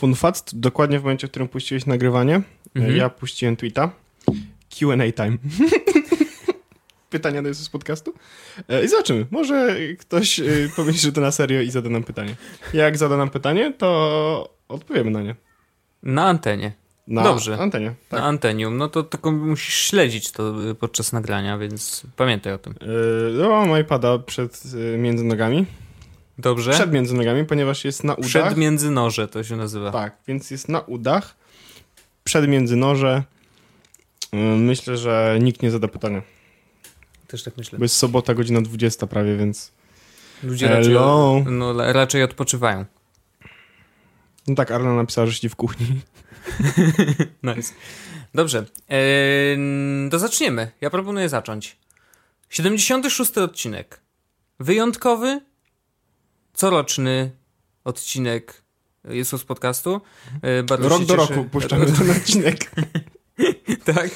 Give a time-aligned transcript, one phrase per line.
[0.00, 2.42] Fun fact, dokładnie w momencie, w którym puściłeś nagrywanie,
[2.74, 2.96] mhm.
[2.96, 3.90] ja puściłem tweeta.
[4.78, 5.38] Q&A time.
[7.10, 8.14] Pytania do z podcastu.
[8.68, 9.26] E, I zobaczymy.
[9.30, 10.44] Może ktoś e,
[10.76, 12.36] pomyśli, że to na serio i zada nam pytanie.
[12.74, 15.34] Jak zada nam pytanie, to odpowiemy na nie.
[16.02, 16.72] Na antenie.
[17.06, 17.58] Na Dobrze.
[17.58, 17.94] antenie.
[18.08, 18.20] Tak.
[18.20, 18.76] Na antenium.
[18.76, 22.74] No to tylko musisz śledzić to podczas nagrania, więc pamiętaj o tym.
[23.38, 24.62] Yy, mam iPada przed
[24.98, 25.66] między nogami.
[26.40, 26.70] Dobrze.
[26.70, 28.30] Przed między nogami, ponieważ jest na udach.
[28.30, 29.90] Przed międzynoże to się nazywa.
[29.90, 31.36] Tak, więc jest na udach.
[32.24, 33.22] Przed międzynoże.
[34.56, 36.22] Myślę, że nikt nie zada pytania.
[37.26, 37.78] Też tak myślę.
[37.78, 39.72] Bo jest sobota, godzina 20 prawie, więc...
[40.42, 40.94] Ludzie raczej,
[41.46, 42.84] no, raczej odpoczywają.
[44.48, 45.86] No tak, Arla napisała, że siedzi w kuchni.
[47.42, 47.72] nice.
[48.34, 48.64] Dobrze.
[48.88, 50.70] Eee, to zaczniemy.
[50.80, 51.76] Ja proponuję zacząć.
[52.48, 54.00] 76 odcinek.
[54.60, 55.40] Wyjątkowy,
[56.60, 57.30] coroczny
[57.84, 58.62] odcinek
[59.04, 60.00] Jesus Podcastu.
[60.42, 62.70] Eee, bardzo Rok do roku puszczamy ten odcinek.
[63.94, 64.10] tak.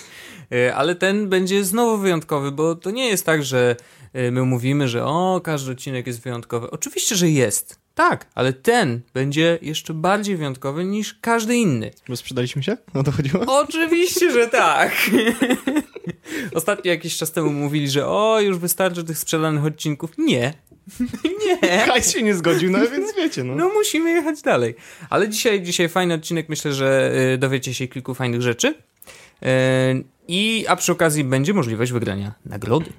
[0.52, 3.77] E, ale ten będzie znowu wyjątkowy, bo to nie jest tak, że
[4.12, 6.70] e, my mówimy, że o, każdy odcinek jest wyjątkowy.
[6.70, 7.80] Oczywiście, że jest.
[7.94, 11.91] Tak, ale ten będzie jeszcze bardziej wyjątkowy niż każdy inny.
[12.08, 12.76] Bo sprzedaliśmy się?
[12.94, 13.44] No to chodziło?
[13.47, 14.92] Oczywiście, że tak.
[16.55, 20.10] Ostatnio jakiś czas temu mówili, że o, już wystarczy tych sprzedanych odcinków.
[20.19, 20.55] Nie.
[21.62, 21.78] Nie.
[21.78, 23.55] Hajs się nie zgodził, no więc wiecie, no.
[23.55, 24.75] No musimy jechać dalej.
[25.10, 28.69] Ale dzisiaj, dzisiaj fajny odcinek, myślę, że y, dowiecie się kilku fajnych rzeczy.
[28.69, 32.92] Y, i, a przy okazji będzie możliwość wygrania nagrody.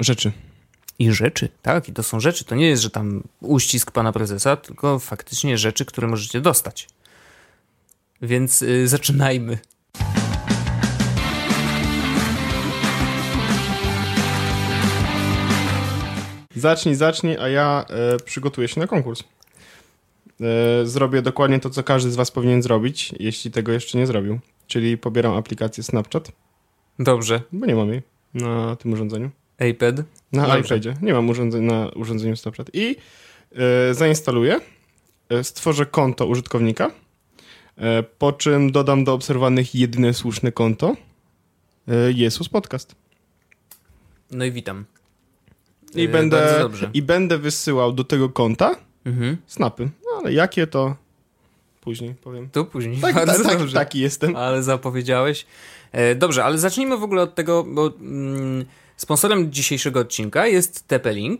[0.00, 0.32] Rzeczy.
[0.98, 2.44] I rzeczy, tak, i to są rzeczy.
[2.44, 6.88] To nie jest, że tam uścisk pana prezesa, tylko faktycznie rzeczy, które możecie dostać.
[8.22, 9.58] Więc y, zaczynajmy.
[16.62, 19.22] Zacznij, zacznij, a ja e, przygotuję się na konkurs.
[20.40, 24.38] E, zrobię dokładnie to, co każdy z was powinien zrobić, jeśli tego jeszcze nie zrobił.
[24.66, 26.32] Czyli pobieram aplikację Snapchat.
[26.98, 27.42] Dobrze.
[27.52, 28.02] Bo nie mam jej
[28.34, 29.30] na tym urządzeniu.
[29.70, 29.96] iPad?
[30.32, 30.58] Na Dobrze.
[30.58, 30.94] iPadzie.
[31.02, 32.70] Nie mam urządzeń, na urządzeniu Snapchat.
[32.72, 32.96] I
[33.90, 34.60] y, zainstaluję,
[35.32, 36.92] y, stworzę konto użytkownika, y,
[38.18, 40.96] po czym dodam do obserwowanych jedyne słuszne konto
[42.14, 42.94] Jesus Podcast.
[44.30, 44.84] No i witam.
[45.94, 49.36] I, będę, I będę wysyłał do tego konta mhm.
[49.46, 49.84] snapy.
[49.84, 50.96] No, ale jakie to
[51.80, 52.48] później powiem.
[52.52, 52.96] To później.
[52.96, 53.74] Tak, Bardzo tak, dobrze.
[53.74, 54.36] Taki jestem.
[54.36, 55.46] Ale zapowiedziałeś.
[55.92, 58.64] E, dobrze, ale zacznijmy w ogóle od tego, bo mm,
[58.96, 61.38] sponsorem dzisiejszego odcinka jest TP-Link,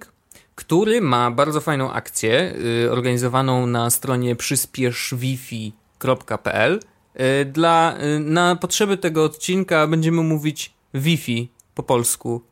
[0.55, 6.81] który ma bardzo fajną akcję y, organizowaną na stronie przyspieszwifi.pl.
[7.41, 12.43] Y, dla, y, na potrzeby tego odcinka będziemy mówić Wi-Fi po polsku,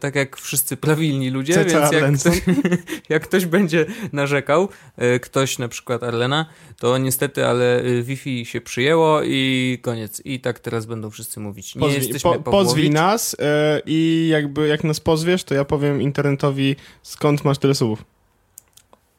[0.00, 2.42] tak jak wszyscy prawilni ludzie, więc jak ktoś,
[3.08, 4.68] jak ktoś, będzie narzekał,
[5.16, 6.46] y, ktoś na przykład Arlena,
[6.78, 10.22] to niestety, ale y, Wi-Fi się przyjęło i koniec.
[10.24, 11.74] I tak teraz będą wszyscy mówić.
[11.74, 13.46] Nie Pozwij, jesteśmy po, Pozwij nas yy,
[13.86, 18.04] i jakby jak nas pozwiesz, to ja powiem internetowi skąd masz tyle słów.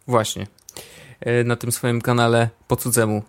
[0.07, 0.47] Właśnie.
[1.25, 3.23] Yy, na tym swoim kanale po cudzemu.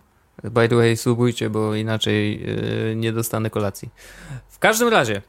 [0.44, 3.88] By the way, subujcie, bo inaczej yy, nie dostanę kolacji.
[4.48, 5.22] W każdym razie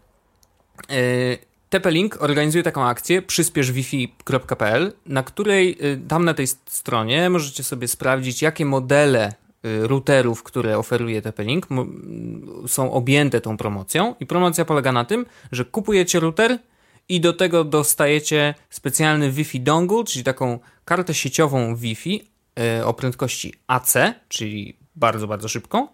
[1.73, 8.41] TP-Link organizuje taką akcję przyspieszwifi.pl, na której y, tam na tej stronie możecie sobie sprawdzić,
[8.41, 9.33] jakie modele
[9.65, 11.61] y, routerów, które oferuje TP-Link
[12.67, 14.15] są objęte tą promocją.
[14.19, 16.57] I promocja polega na tym, że kupujecie router
[17.09, 22.29] i do tego dostajecie specjalny Wi-Fi dongle, czyli taką kartę sieciową Wi-Fi
[22.79, 23.93] y, o prędkości AC,
[24.27, 25.87] czyli bardzo, bardzo szybką,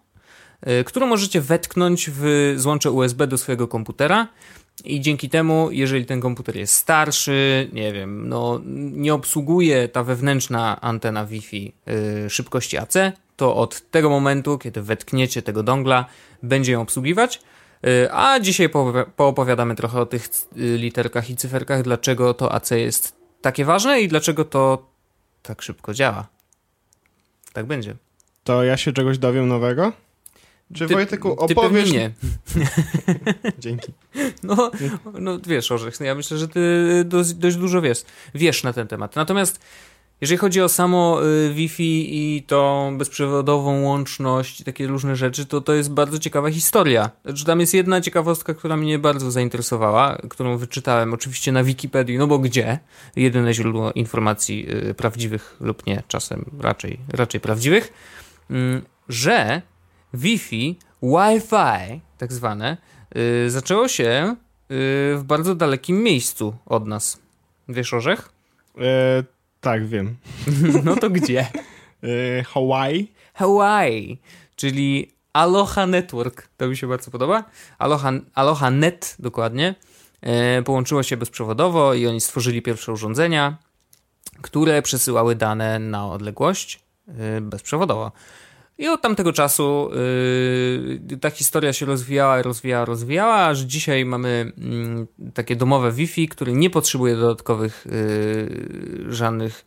[0.86, 4.28] którą możecie wetknąć w złącze USB do swojego komputera
[4.86, 10.82] i dzięki temu, jeżeli ten komputer jest starszy, nie wiem, no nie obsługuje ta wewnętrzna
[10.82, 12.94] antena Wi-Fi yy, szybkości AC,
[13.36, 16.06] to od tego momentu, kiedy wetkniecie tego dongla,
[16.44, 17.42] będzie ją obsługiwać.
[17.84, 18.70] Yy, a dzisiaj
[19.16, 24.08] poopowiadamy trochę o tych yy, literkach i cyferkach, dlaczego to AC jest takie ważne i
[24.08, 24.90] dlaczego to
[25.44, 26.28] tak szybko działa.
[27.54, 27.96] Tak będzie.
[28.44, 29.92] To ja się czegoś dowiem nowego?
[30.74, 31.90] Czy ty, Wojteku opowiesz...
[31.90, 32.12] Ty nie.
[33.60, 33.94] Dzięki.
[34.44, 34.72] No,
[35.20, 36.62] no wiesz, Orzech, no ja myślę, że ty
[37.06, 38.06] dość, dość, dużo wiesz,
[38.36, 39.16] wiesz na ten temat.
[39.16, 39.60] Natomiast
[40.22, 45.62] jeżeli chodzi o samo y, Wi-Fi i tą bezprzewodową łączność i takie różne rzeczy, to
[45.62, 47.10] to jest bardzo ciekawa historia.
[47.26, 52.28] Znaczy, tam jest jedna ciekawostka, która mnie bardzo zainteresowała, którą wyczytałem oczywiście na Wikipedii, no
[52.28, 52.80] bo gdzie?
[53.16, 57.94] Jedyne źródło informacji y, prawdziwych lub nie, czasem raczej, raczej prawdziwych,
[58.50, 59.62] mm, że
[60.14, 62.78] Wi-Fi, Wi-Fi, tak zwane,
[63.16, 64.36] yy, zaczęło się
[64.70, 64.76] yy,
[65.18, 67.20] w bardzo dalekim miejscu od nas.
[67.70, 68.30] Wiesz, Orzech?
[68.78, 69.24] E,
[69.62, 70.18] tak, wiem.
[70.86, 71.48] no to gdzie?
[72.04, 73.12] E, Hawaii.
[73.34, 74.22] Hawaii,
[74.56, 76.48] czyli Aloha Network.
[76.58, 77.44] To mi się bardzo podoba.
[77.78, 79.76] Aloha, Aloha Net dokładnie.
[80.22, 83.58] E, połączyło się bezprzewodowo i oni stworzyli pierwsze urządzenia,
[84.42, 88.12] które przesyłały dane na odległość e, bezprzewodowo.
[88.80, 89.90] I od tamtego czasu
[91.10, 96.54] yy, ta historia się rozwijała, rozwijała, rozwijała, aż dzisiaj mamy yy, takie domowe Wi-Fi, które
[96.54, 99.66] nie potrzebuje dodatkowych yy, żadnych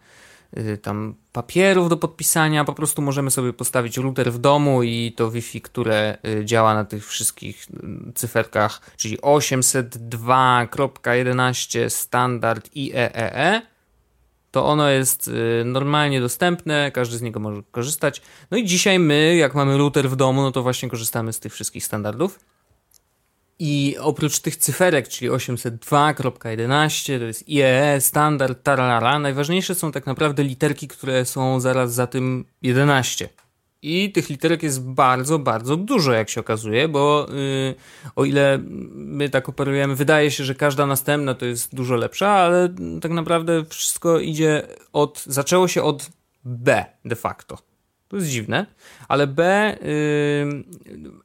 [0.57, 2.65] y, tam papierów do podpisania.
[2.65, 6.85] Po prostu możemy sobie postawić router w domu i to Wi-Fi, które y, działa na
[6.85, 7.67] tych wszystkich
[8.09, 13.72] y, cyferkach, czyli 802.11 standard IEEE
[14.53, 18.23] to ono jest y, normalnie dostępne, każdy z niego może korzystać.
[18.51, 21.53] No i dzisiaj my, jak mamy router w domu, no to właśnie korzystamy z tych
[21.53, 22.39] wszystkich standardów.
[23.59, 30.45] I oprócz tych cyferek, czyli 802.11, to jest IEE, standard, tarara, najważniejsze są tak naprawdę
[30.45, 33.29] literki, które są zaraz za tym 11.
[33.83, 37.75] I tych literek jest bardzo, bardzo dużo, jak się okazuje, bo yy,
[38.17, 38.59] o ile
[38.93, 43.65] my tak operujemy, wydaje się, że każda następna to jest dużo lepsza, ale tak naprawdę
[43.65, 45.25] wszystko idzie od.
[45.27, 46.11] Zaczęło się od
[46.45, 47.72] B de facto.
[48.13, 48.67] To jest dziwne,
[49.09, 50.65] ale B, yy,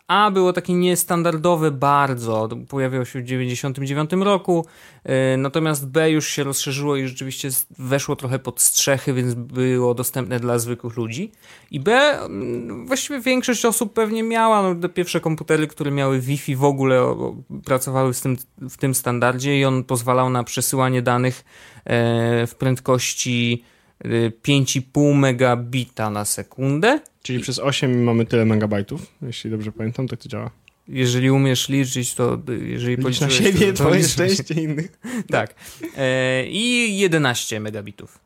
[0.08, 4.66] A było takie niestandardowe bardzo, pojawiło się w 1999 roku,
[5.06, 7.50] yy, natomiast B już się rozszerzyło i rzeczywiście
[7.80, 11.32] weszło trochę pod strzechy, więc było dostępne dla zwykłych ludzi.
[11.72, 16.56] I B, yy, właściwie większość osób pewnie miała, no, te pierwsze komputery, które miały Wi-Fi
[16.56, 17.36] w ogóle o,
[17.66, 18.38] pracowały z tym,
[18.70, 21.44] w tym standardzie i on pozwalał na przesyłanie danych
[21.76, 23.64] yy, w prędkości
[24.06, 27.00] 5,5 megabita na sekundę.
[27.24, 30.52] Czyli przez 8 mamy tyle megabajtów, jeśli dobrze pamiętam, tak to działa.
[30.88, 34.92] Jeżeli umiesz liczyć, to jeżeli Licz na siebie, to, twoje szczęście innych.
[35.32, 35.56] tak.
[35.98, 38.20] E, I 11 megabitów.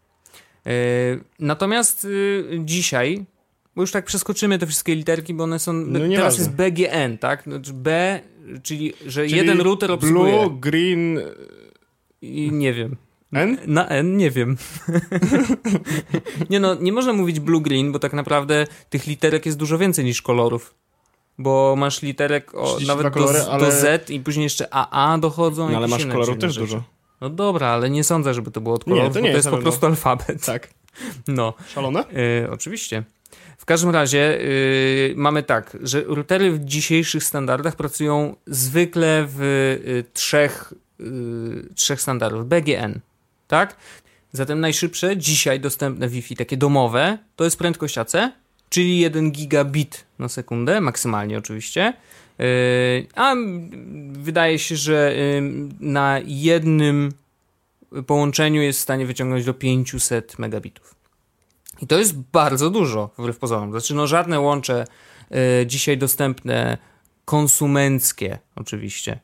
[0.65, 0.71] E,
[1.39, 3.25] natomiast e, dzisiaj,
[3.75, 5.73] bo już tak przeskoczymy te wszystkie literki, bo one są.
[5.73, 7.43] No teraz jest BGN, tak?
[7.43, 8.19] Znaczy B,
[8.63, 10.33] czyli że czyli jeden router obsługuje.
[10.33, 11.19] Blue, green.
[12.21, 12.95] I nie wiem.
[13.33, 13.57] N?
[13.67, 14.57] Na N nie wiem.
[16.49, 20.21] nie no, nie można mówić blue-green, bo tak naprawdę tych literek jest dużo więcej niż
[20.21, 20.73] kolorów.
[21.37, 23.65] Bo masz literek o, nawet kolory, do, ale...
[23.65, 25.69] do, Z i później jeszcze AA dochodzą.
[25.69, 26.59] No ale masz kolorów też rzeczy.
[26.59, 26.83] dużo.
[27.21, 29.37] No dobra, ale nie sądzę, żeby to było od kolorów, nie, to nie bo to
[29.37, 30.45] jest, jest po prostu alfabet.
[30.45, 30.69] Tak.
[31.27, 31.53] No.
[31.67, 32.05] Szalone?
[32.43, 33.03] Y, oczywiście.
[33.57, 40.03] W każdym razie yy, mamy tak, że routery w dzisiejszych standardach pracują zwykle w y,
[40.13, 42.45] trzech, y, trzech standardach.
[42.45, 42.99] BGN,
[43.51, 43.75] tak?
[44.31, 48.13] Zatem najszybsze dzisiaj dostępne Wi-Fi, takie domowe, to jest prędkość AC,
[48.69, 51.93] czyli 1 gigabit na sekundę, maksymalnie oczywiście.
[52.39, 52.45] Yy,
[53.15, 53.35] a
[54.11, 55.41] wydaje się, że yy,
[55.79, 57.11] na jednym
[58.07, 60.95] połączeniu jest w stanie wyciągnąć do 500 megabitów.
[61.81, 63.71] I to jest bardzo dużo, wbrew pozorom.
[63.71, 64.85] Znaczy, no żadne łącze
[65.31, 66.77] yy, dzisiaj dostępne,
[67.25, 69.19] konsumenckie oczywiście,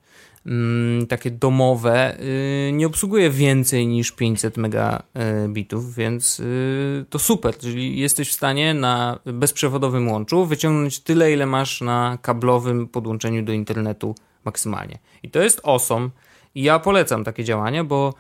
[1.09, 8.29] takie domowe y, nie obsługuje więcej niż 500 megabitów, więc y, to super, czyli jesteś
[8.29, 14.99] w stanie na bezprzewodowym łączu wyciągnąć tyle, ile masz na kablowym podłączeniu do internetu maksymalnie.
[15.23, 16.09] I to jest awesome.
[16.55, 18.13] I ja polecam takie działania, bo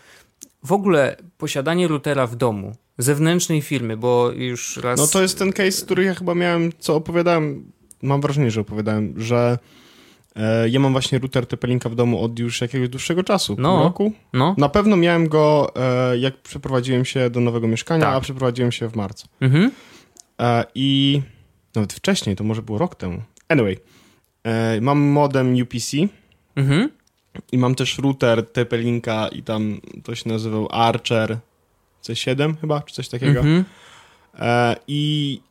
[0.63, 4.99] w ogóle posiadanie routera w domu, zewnętrznej firmy, bo już raz...
[4.99, 7.71] No to jest ten case, który ja chyba miałem, co opowiadałem,
[8.01, 9.57] mam wrażenie, że opowiadałem, że
[10.69, 14.11] ja mam właśnie router TP-Linka w domu od już jakiegoś dłuższego czasu, no, roku.
[14.33, 14.55] No.
[14.57, 18.15] Na pewno miałem go, e, jak przeprowadziłem się do nowego mieszkania, tak.
[18.15, 19.27] a przeprowadziłem się w marcu.
[19.41, 19.71] Mhm.
[20.41, 21.21] E, I
[21.75, 23.21] nawet wcześniej, to może było rok temu.
[23.49, 23.77] Anyway,
[24.81, 25.97] mam modem UPC
[26.55, 26.89] mhm.
[27.51, 31.37] i mam też router TP-Linka i tam to się nazywał Archer
[32.03, 33.39] C7 chyba, czy coś takiego.
[33.39, 33.65] Mhm.
[34.87, 35.41] I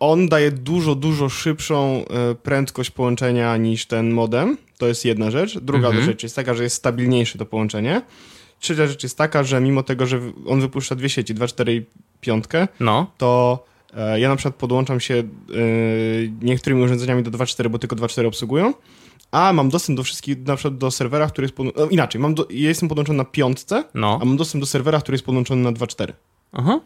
[0.00, 4.56] on daje dużo, dużo szybszą e, prędkość połączenia niż ten modem.
[4.78, 5.58] To jest jedna rzecz.
[5.58, 6.06] Druga mhm.
[6.06, 8.02] rzecz jest taka, że jest stabilniejsze to połączenie.
[8.60, 11.82] Trzecia rzecz jest taka, że mimo tego, że on wypuszcza dwie sieci, 2, 4 i
[12.20, 12.44] 5,
[12.80, 13.10] no.
[13.18, 13.64] to
[13.94, 15.24] e, ja na przykład podłączam się e,
[16.42, 18.74] niektórymi urządzeniami do 2.4, bo tylko 2.4 obsługują,
[19.30, 22.46] a mam dostęp do wszystkich, na przykład do serwera, który jest podłączony, inaczej, mam do,
[22.50, 24.18] ja jestem podłączony na piątce, no.
[24.22, 26.12] a mam dostęp do serwera, który jest podłączony na 2.4.
[26.52, 26.80] Aha.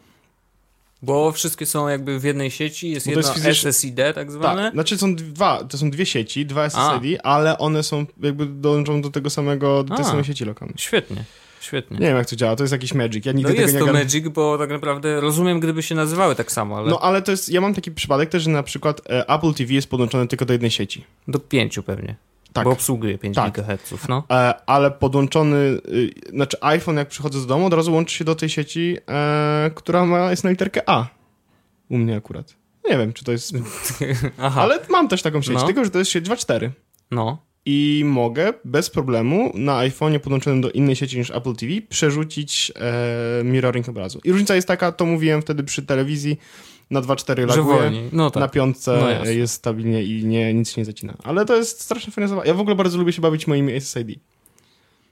[1.03, 3.61] Bo wszystkie są jakby w jednej sieci, jest jedno jest.
[3.61, 4.63] SSID tak zwane.
[4.63, 7.35] Tak, znaczy są dwa, to są dwie sieci, dwa SSID, A.
[7.35, 10.75] ale one są jakby dążą do tego samego, do tej samej sieci lokalnej.
[10.77, 11.23] Świetnie.
[11.61, 11.97] Świetnie.
[11.97, 13.25] Nie wiem, jak to działa, to jest jakiś Magic.
[13.25, 16.35] Ja nigdy no tego jest nie to Magic, bo tak naprawdę rozumiem, gdyby się nazywały
[16.35, 16.89] tak samo, ale...
[16.89, 19.73] No, ale to jest, ja mam taki przypadek też, że na przykład e, Apple TV
[19.73, 21.03] jest podłączone tylko do jednej sieci.
[21.27, 22.15] Do pięciu pewnie.
[22.53, 22.63] Tak.
[22.63, 23.53] Bo obsługuje 5 tak.
[23.53, 24.23] GHz, no.
[24.31, 28.35] E, ale podłączony, y, znaczy iPhone jak przychodzę z domu, od razu łączy się do
[28.35, 31.07] tej sieci, e, która ma, jest na literkę A.
[31.89, 32.55] U mnie akurat.
[32.89, 33.53] Nie wiem, czy to jest...
[34.37, 35.65] Ale mam też taką sieć, no.
[35.65, 36.69] tylko że to jest sieć 2.4.
[37.11, 37.37] No.
[37.65, 43.43] I mogę bez problemu na iPhone'ie podłączonym do innej sieci niż Apple TV przerzucić e,
[43.43, 44.19] mirroring obrazu.
[44.23, 46.37] I różnica jest taka, to mówiłem wtedy przy telewizji,
[46.93, 48.41] na 2.4 laguje, no tak.
[48.41, 51.13] na piątce no jest stabilnie i nie, nic się nie zacina.
[51.23, 52.47] Ale to jest strasznie fajna zabawa.
[52.47, 54.19] Ja w ogóle bardzo lubię się bawić moimi SSID.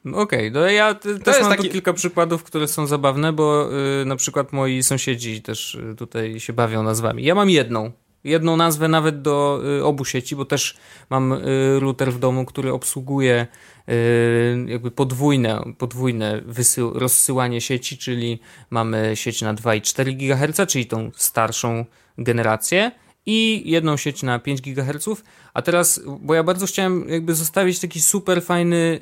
[0.06, 1.64] Okej, okay, no ja też mam taki...
[1.64, 3.70] tu kilka przykładów, które są zabawne, bo
[4.02, 7.24] y, na przykład moi sąsiedzi też y, tutaj się bawią nazwami.
[7.24, 7.92] Ja mam jedną,
[8.24, 10.78] jedną nazwę nawet do y, obu sieci, bo też
[11.10, 13.48] mam y, router w domu, który obsługuje
[13.90, 21.12] y, jakby podwójne, podwójne wysył, rozsyłanie sieci, czyli mamy sieć na 2,4 GHz, czyli tą
[21.16, 21.86] starszą
[22.18, 22.92] generację
[23.26, 25.08] i jedną sieć na 5 GHz,
[25.54, 29.00] a teraz, bo ja bardzo chciałem jakby zostawić taki super fajny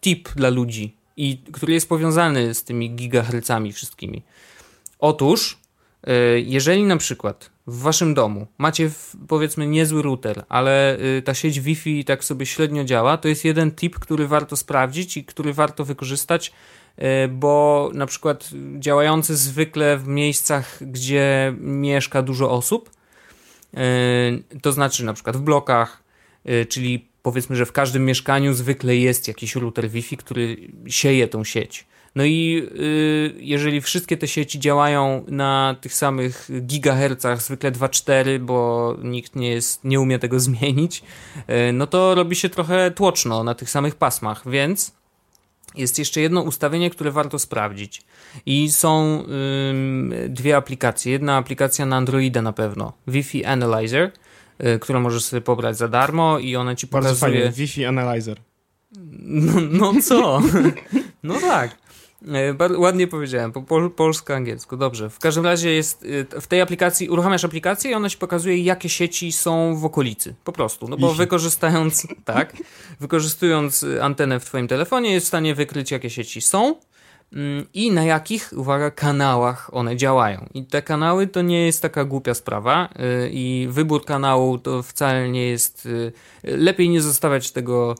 [0.00, 4.22] tip dla ludzi, i, który jest powiązany z tymi gigahercami wszystkimi.
[4.98, 5.58] Otóż,
[6.44, 8.90] jeżeli na przykład w waszym domu macie
[9.28, 13.72] powiedzmy niezły router, ale y, ta sieć Wi-Fi tak sobie średnio działa, to jest jeden
[13.72, 16.52] tip, który warto sprawdzić i który warto wykorzystać,
[16.98, 22.90] y, bo na przykład działający zwykle w miejscach, gdzie mieszka dużo osób,
[23.74, 26.02] y, to znaczy na przykład w blokach,
[26.68, 30.56] czyli powiedzmy, że w każdym mieszkaniu zwykle jest jakiś router Wi-Fi, który
[30.86, 31.86] sieje tą sieć.
[32.18, 38.96] No i y, jeżeli wszystkie te sieci działają na tych samych gigahercach, zwykle 2.4, bo
[39.02, 41.02] nikt nie, jest, nie umie tego zmienić,
[41.68, 44.92] y, no to robi się trochę tłoczno na tych samych pasmach, więc
[45.74, 48.02] jest jeszcze jedno ustawienie, które warto sprawdzić.
[48.46, 49.24] I są
[50.28, 51.12] dwie aplikacje.
[51.12, 54.12] Jedna aplikacja na Androida na pewno, Wi-Fi Analyzer,
[54.60, 57.10] y, którą możesz sobie pobrać za darmo i ona ci pokazuje...
[57.10, 58.40] Bardzo fajnie, Wi-Fi Analyzer.
[59.20, 60.40] No, no co?
[61.22, 61.87] No tak.
[62.26, 65.10] E, ładnie powiedziałem, po pol, polsko-angielsku, dobrze.
[65.10, 68.88] W każdym razie jest e, w tej aplikacji, uruchamiasz aplikację i ona ci pokazuje, jakie
[68.88, 70.34] sieci są w okolicy.
[70.44, 70.88] Po prostu.
[70.88, 72.56] No bo wykorzystając, tak,
[73.00, 76.74] wykorzystując antenę w twoim telefonie, jest w stanie wykryć, jakie sieci są
[77.32, 80.48] mm, i na jakich, uwaga, kanałach one działają.
[80.54, 85.28] I te kanały to nie jest taka głupia sprawa e, i wybór kanału to wcale
[85.28, 85.88] nie jest...
[86.42, 87.94] Lepiej nie zostawiać tego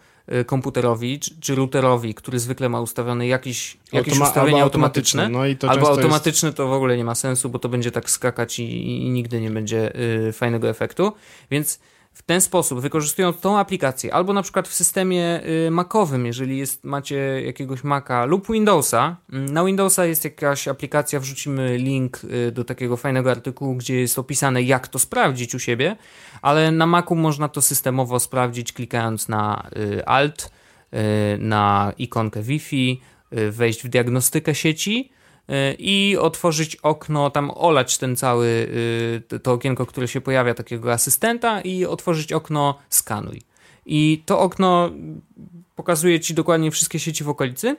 [0.46, 5.66] komputerowi czy, czy routerowi, który zwykle ma ustawione jakiś, jakieś Automa ustawienie automatyczne, automatyczne.
[5.66, 6.56] No albo automatyczne jest...
[6.56, 9.50] to w ogóle nie ma sensu, bo to będzie tak skakać i, i nigdy nie
[9.50, 11.12] będzie y, fajnego efektu.
[11.50, 11.80] Więc
[12.18, 16.84] w ten sposób, wykorzystując tą aplikację, albo na przykład w systemie y, Macowym, jeżeli jest,
[16.84, 22.64] macie jakiegoś Maca lub Windowsa, mm, na Windowsa jest jakaś aplikacja, wrzucimy link y, do
[22.64, 25.96] takiego fajnego artykułu, gdzie jest opisane, jak to sprawdzić u siebie,
[26.42, 30.50] ale na Macu można to systemowo sprawdzić, klikając na y, Alt,
[31.38, 33.00] na ikonkę Wi-Fi,
[33.50, 35.12] wejść w diagnostykę sieci
[35.78, 38.46] i otworzyć okno, tam olać ten cały,
[39.32, 43.42] y, to okienko, które się pojawia, takiego asystenta i otworzyć okno skanuj.
[43.86, 44.90] I to okno
[45.76, 47.76] pokazuje ci dokładnie wszystkie sieci w okolicy.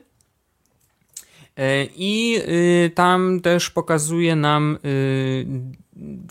[1.57, 2.41] E, I
[2.85, 5.45] y, tam też pokazuje nam y,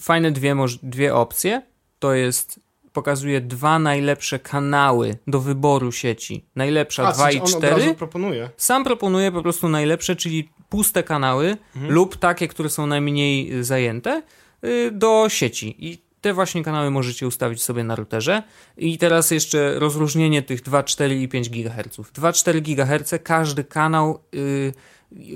[0.01, 1.63] fajne dwie, dwie opcje.
[1.99, 2.61] To jest
[2.99, 6.45] pokazuje dwa najlepsze kanały do wyboru sieci.
[6.57, 7.95] Najlepsza 2 i 4.
[7.95, 8.51] proponuje.
[8.57, 11.95] Sam proponuje po prostu najlepsze, czyli puste kanały mhm.
[11.95, 14.23] lub takie, które są najmniej zajęte
[14.65, 15.77] y, do sieci.
[15.79, 18.43] I te właśnie kanały możecie ustawić sobie na routerze.
[18.77, 22.11] I teraz jeszcze rozróżnienie tych 2, 4 i 5 GHz.
[22.15, 24.73] 2, 4 GHz, każdy kanał yy,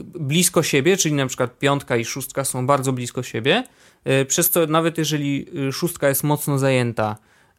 [0.05, 3.65] blisko siebie, czyli na przykład piątka i szóstka są bardzo blisko siebie,
[4.05, 7.17] yy, przez co nawet jeżeli y, szóstka jest mocno zajęta,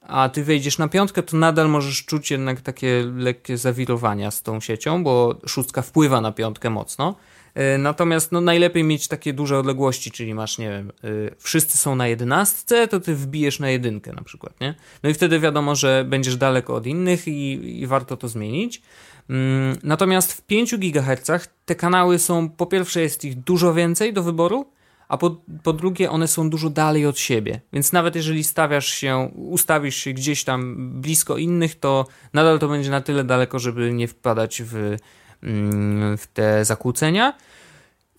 [0.08, 4.60] a ty wejdziesz na piątkę, to nadal możesz czuć jednak takie lekkie zawirowania z tą
[4.60, 7.16] siecią, bo szóstka wpływa na piątkę mocno.
[7.56, 11.96] E, natomiast no, najlepiej mieć takie duże odległości, czyli masz, nie wiem, y, wszyscy są
[11.96, 14.76] na jedenastce, to ty wbijesz na jedynkę na przykład, nie?
[15.04, 18.82] No i wtedy wiadomo, że będziesz daleko od innych i, i warto to zmienić.
[19.30, 24.24] Mm, natomiast w 5 GHz te kanały są, po pierwsze jest ich dużo więcej do
[24.24, 24.66] wyboru,
[25.14, 27.62] a po, po drugie one są dużo dalej od siebie.
[27.74, 32.90] Więc nawet jeżeli stawiasz się, ustawisz się gdzieś tam blisko innych, to nadal to będzie
[32.90, 34.98] na tyle daleko, żeby nie wpadać w
[35.44, 37.34] Mm, w te zakłócenia.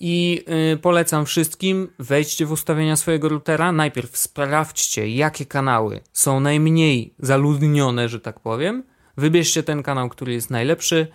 [0.01, 3.73] I y, polecam wszystkim, wejdźcie w ustawienia swojego routera.
[3.73, 8.85] Najpierw sprawdźcie, jakie kanały są najmniej zaludnione, że tak powiem.
[9.17, 11.07] Wybierzcie ten kanał, który jest najlepszy,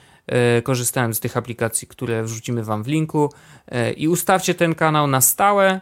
[0.57, 3.29] y, korzystając z tych aplikacji, które wrzucimy Wam w linku,
[3.67, 5.81] y, i ustawcie ten kanał na stałe.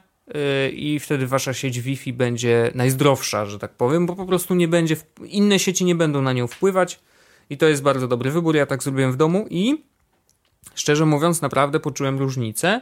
[0.73, 4.95] I wtedy wasza sieć Wi-Fi będzie najzdrowsza, że tak powiem, bo po prostu nie będzie,
[5.25, 6.99] inne sieci nie będą na nią wpływać.
[7.49, 8.55] I to jest bardzo dobry wybór.
[8.55, 9.83] Ja tak zrobiłem w domu i
[10.75, 12.81] Szczerze mówiąc, naprawdę poczułem różnicę,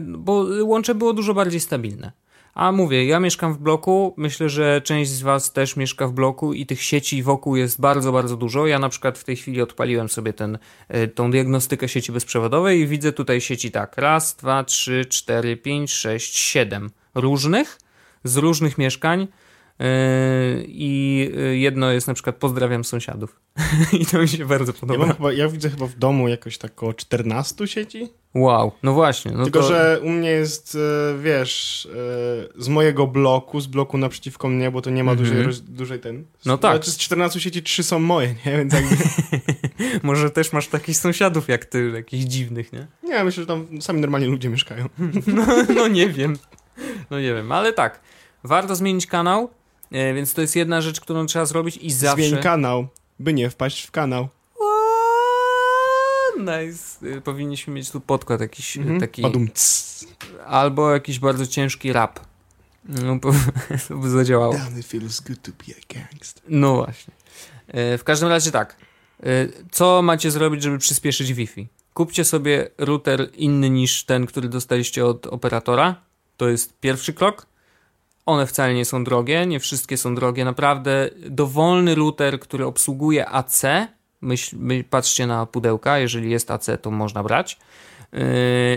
[0.00, 2.12] bo łącze było dużo bardziej stabilne.
[2.54, 6.52] A mówię, ja mieszkam w bloku, myślę, że część z Was też mieszka w bloku
[6.52, 8.66] i tych sieci wokół jest bardzo, bardzo dużo.
[8.66, 12.86] Ja na przykład w tej chwili odpaliłem sobie ten, e, tą diagnostykę sieci bezprzewodowej i
[12.86, 17.78] widzę tutaj sieci tak, raz, dwa, trzy, cztery, pięć, sześć, siedem różnych,
[18.24, 19.28] z różnych mieszkań
[20.66, 23.40] I yy, jedno jest na przykład pozdrawiam sąsiadów.
[24.00, 25.06] I to mi się bardzo podoba.
[25.06, 28.08] Ja, chyba, ja, widzę chyba w domu jakoś tak około 14 sieci.
[28.34, 29.32] Wow, no właśnie.
[29.32, 29.68] No Tylko, to...
[29.68, 30.74] że u mnie jest,
[31.14, 31.88] e, wiesz,
[32.56, 35.28] e, z mojego bloku, z bloku naprzeciwko mnie, bo to nie ma mm -hmm.
[35.44, 36.24] dużej, dużej ten.
[36.44, 36.72] No tak.
[36.72, 38.56] Znaczy z 14 sieci 3 są moje, nie?
[38.58, 38.96] Więc jakby...
[40.02, 42.86] Może też masz takich sąsiadów jak ty, jakichś dziwnych, nie?
[43.02, 44.88] Nie, myślę, że tam sami normalnie ludzie mieszkają.
[45.26, 46.38] no, no nie wiem.
[47.10, 48.00] No nie wiem, ale tak.
[48.44, 49.50] Warto zmienić kanał
[49.90, 52.28] więc to jest jedna rzecz, którą trzeba zrobić i zawsze...
[52.28, 54.28] Zmień kanał, by nie wpaść w kanał.
[56.38, 57.16] Nice.
[57.16, 59.00] E, powinniśmy mieć tu podkład jakiś mm -hmm.
[59.00, 59.22] taki...
[60.46, 62.20] Albo jakiś bardzo ciężki rap.
[62.84, 63.18] No,
[63.88, 64.54] to by zadziałało.
[64.54, 66.42] Damn, it feels good to be a gangster.
[66.48, 67.14] No właśnie.
[67.68, 68.76] E, w każdym razie tak.
[69.70, 71.68] Co macie zrobić, żeby przyspieszyć Wi-Fi?
[71.94, 75.94] Kupcie sobie router inny niż ten, który dostaliście od operatora.
[76.36, 77.46] To jest pierwszy krok.
[78.26, 80.44] One wcale nie są drogie, nie wszystkie są drogie.
[80.44, 83.62] Naprawdę dowolny router, który obsługuje AC,
[84.20, 87.58] myśl, my, patrzcie na pudełka, jeżeli jest AC, to można brać.
[88.12, 88.20] Yy,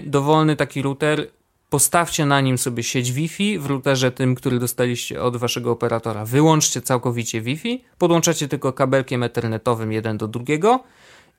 [0.06, 1.28] dowolny taki router,
[1.70, 6.26] postawcie na nim sobie sieć Wi-Fi w routerze tym, który dostaliście od waszego operatora.
[6.26, 10.84] Wyłączcie całkowicie Wi-Fi, podłączacie tylko kabelkiem ethernetowym jeden do drugiego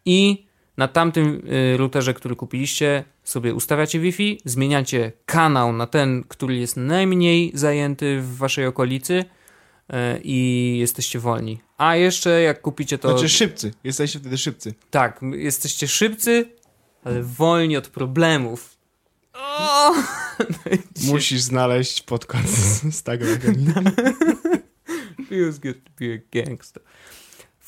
[0.04, 6.56] i na tamtym y, routerze, który kupiliście, sobie ustawiacie Wi-Fi, zmieniacie kanał na ten, który
[6.56, 11.60] jest najmniej zajęty w waszej okolicy y, i jesteście wolni.
[11.78, 13.10] A jeszcze jak kupicie to...
[13.10, 14.74] Znaczy szybcy, jesteście wtedy szybcy.
[14.90, 16.50] Tak, jesteście szybcy,
[17.04, 18.76] ale wolni od problemów.
[19.32, 19.94] O!
[21.06, 22.48] Musisz znaleźć podkład
[22.90, 23.24] z, tego.
[25.28, 26.82] Feels good to be a gangster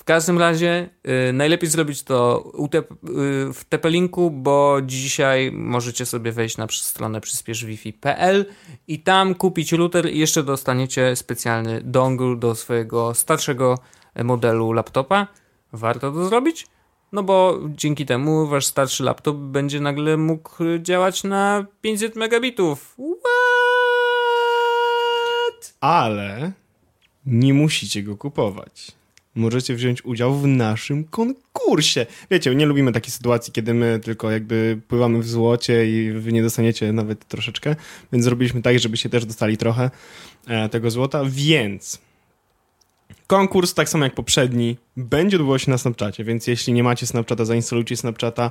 [0.07, 0.89] każdym razie
[1.29, 8.47] y, najlepiej zrobić to y, w TP-Linku, bo dzisiaj możecie sobie wejść na stronę przyspieszwifi.pl
[8.89, 13.79] i tam kupić router i jeszcze dostaniecie specjalny dongle do swojego starszego
[14.25, 15.27] modelu laptopa.
[15.73, 16.67] Warto to zrobić?
[17.13, 20.51] No bo dzięki temu wasz starszy laptop będzie nagle mógł
[20.83, 22.95] działać na 500 megabitów.
[22.95, 23.35] What?
[25.81, 26.53] Ale
[27.27, 28.97] nie musicie go kupować
[29.37, 32.07] możecie wziąć udział w naszym konkursie.
[32.31, 36.43] Wiecie, nie lubimy takiej sytuacji, kiedy my tylko jakby pływamy w złocie i wy nie
[36.43, 37.77] dostaniecie nawet troszeczkę,
[38.13, 39.91] więc zrobiliśmy tak, żebyście też dostali trochę
[40.47, 42.06] e, tego złota, więc
[43.27, 47.45] Konkurs, tak samo jak poprzedni, będzie odbywał się na Snapchacie, więc jeśli nie macie Snapchata,
[47.45, 48.51] zainstalujcie Snapchata,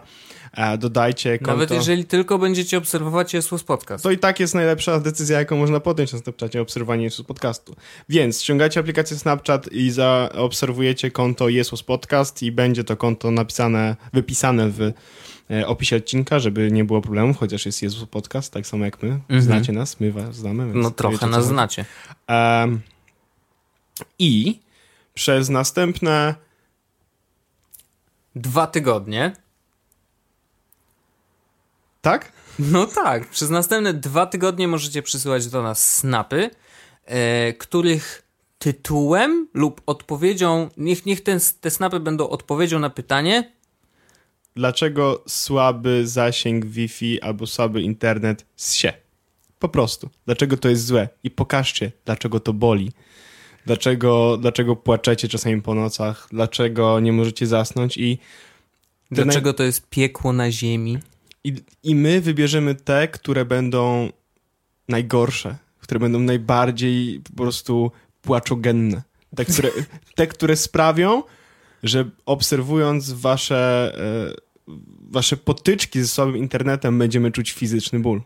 [0.53, 1.51] e, dodajcie konto.
[1.51, 4.03] Nawet jeżeli tylko będziecie obserwować Jesus Podcast.
[4.03, 7.75] To i tak jest najlepsza decyzja, jaką można podjąć na Snapchacie, obserwowanie Jesus Podcastu.
[8.09, 14.69] Więc ściągacie aplikację Snapchat i zaobserwujecie konto Jesus Podcast i będzie to konto napisane, wypisane
[14.69, 14.91] w
[15.51, 19.09] e, opisie odcinka, żeby nie było problemów, chociaż jest Jesus Podcast, tak samo jak my.
[19.09, 19.41] Mhm.
[19.41, 20.65] Znacie nas, my was znamy.
[20.73, 21.85] no trochę nas znacie.
[22.29, 22.81] Um,
[24.19, 24.64] I
[25.15, 26.35] przez następne
[28.35, 29.33] dwa tygodnie.
[32.01, 32.31] Tak?
[32.59, 36.49] No tak, przez następne dwa tygodnie możecie przysyłać do nas snapy,
[37.05, 38.21] e, których
[38.59, 43.53] tytułem lub odpowiedzią, niech, niech ten, te snapy będą odpowiedzią na pytanie.
[44.55, 48.93] Dlaczego słaby zasięg Wi-Fi albo słaby internet się?
[49.59, 50.09] Po prostu.
[50.25, 51.09] Dlaczego to jest złe?
[51.23, 52.91] I pokażcie, dlaczego to boli.
[53.65, 56.27] Dlaczego, dlaczego płaczecie czasami po nocach?
[56.31, 57.97] Dlaczego nie możecie zasnąć?
[57.97, 58.17] I
[59.11, 60.97] dlaczego to jest piekło na ziemi?
[61.43, 64.09] I, I my wybierzemy te, które będą
[64.89, 69.01] najgorsze, które będą najbardziej po prostu płaczogenne.
[69.35, 69.69] Te, które,
[70.15, 71.23] te, które sprawią,
[71.83, 73.93] że obserwując wasze,
[74.67, 74.73] e,
[75.11, 78.21] wasze potyczki ze słabym internetem, będziemy czuć fizyczny ból.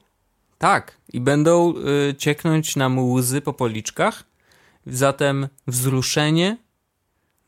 [0.58, 1.73] Tak, i będą
[2.10, 4.23] y, cieknąć nam łzy po policzkach,
[4.91, 6.58] Zatem wzruszenie,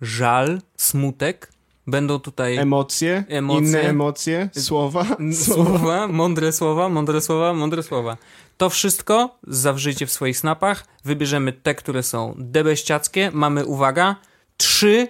[0.02, 1.52] żal, smutek
[1.88, 2.58] będą tutaj.
[2.58, 8.18] Emocje, emocje inne emocje, słowa, słowa, mądre słowa, mądre słowa, mądre słowa.
[8.58, 10.86] To wszystko zawrzyjcie w swoich snapach.
[11.06, 13.32] Wybierzemy te, które są debeściackie.
[13.34, 14.16] Mamy, uwaga,
[14.58, 15.08] trzy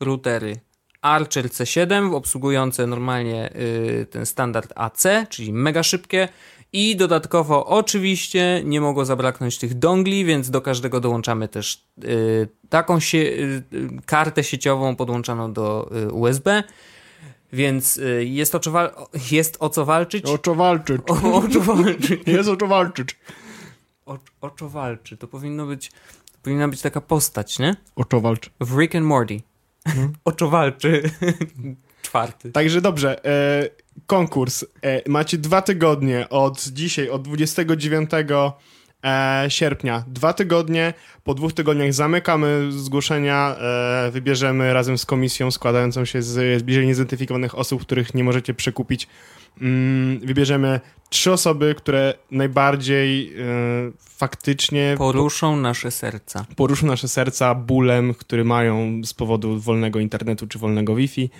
[0.00, 0.60] routery.
[1.00, 6.28] Archer C7 obsługujące normalnie y, ten standard AC, czyli mega szybkie
[6.72, 13.00] i dodatkowo oczywiście nie mogło zabraknąć tych dongli, więc do każdego dołączamy też y, taką
[13.00, 13.62] sie y,
[14.06, 16.62] kartę sieciową podłączoną do y, USB.
[17.52, 18.60] Więc y, jest, o
[19.30, 20.26] jest o co walczyć.
[20.26, 21.02] O co walczyć.
[21.08, 22.20] O, o co walczyć.
[22.26, 23.16] jest o co walczyć.
[24.40, 25.16] oczowalczy.
[25.16, 25.92] To powinno być,
[26.42, 27.76] powinna być taka postać, nie?
[27.96, 28.50] Oczowalczy.
[28.60, 29.40] W Rick and Morty.
[29.84, 30.12] Hmm.
[30.24, 31.02] Oczowalczy.
[32.02, 32.52] Czwarty.
[32.52, 33.24] Także dobrze.
[33.24, 33.68] E,
[34.06, 34.64] konkurs.
[34.82, 38.10] E, macie dwa tygodnie od dzisiaj, od 29
[39.04, 40.04] e, sierpnia.
[40.06, 40.94] Dwa tygodnie.
[41.24, 43.56] Po dwóch tygodniach zamykamy zgłoszenia.
[43.56, 49.08] E, wybierzemy razem z komisją składającą się z bliżej niezidentyfikowanych osób, których nie możecie przekupić.
[49.60, 53.34] Mm, wybierzemy trzy osoby, które najbardziej
[54.20, 56.46] faktycznie poruszą nasze serca.
[56.56, 61.30] Poruszą nasze serca bólem, który mają z powodu wolnego internetu czy wolnego Wi-Fi.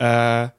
[0.00, 0.50] E,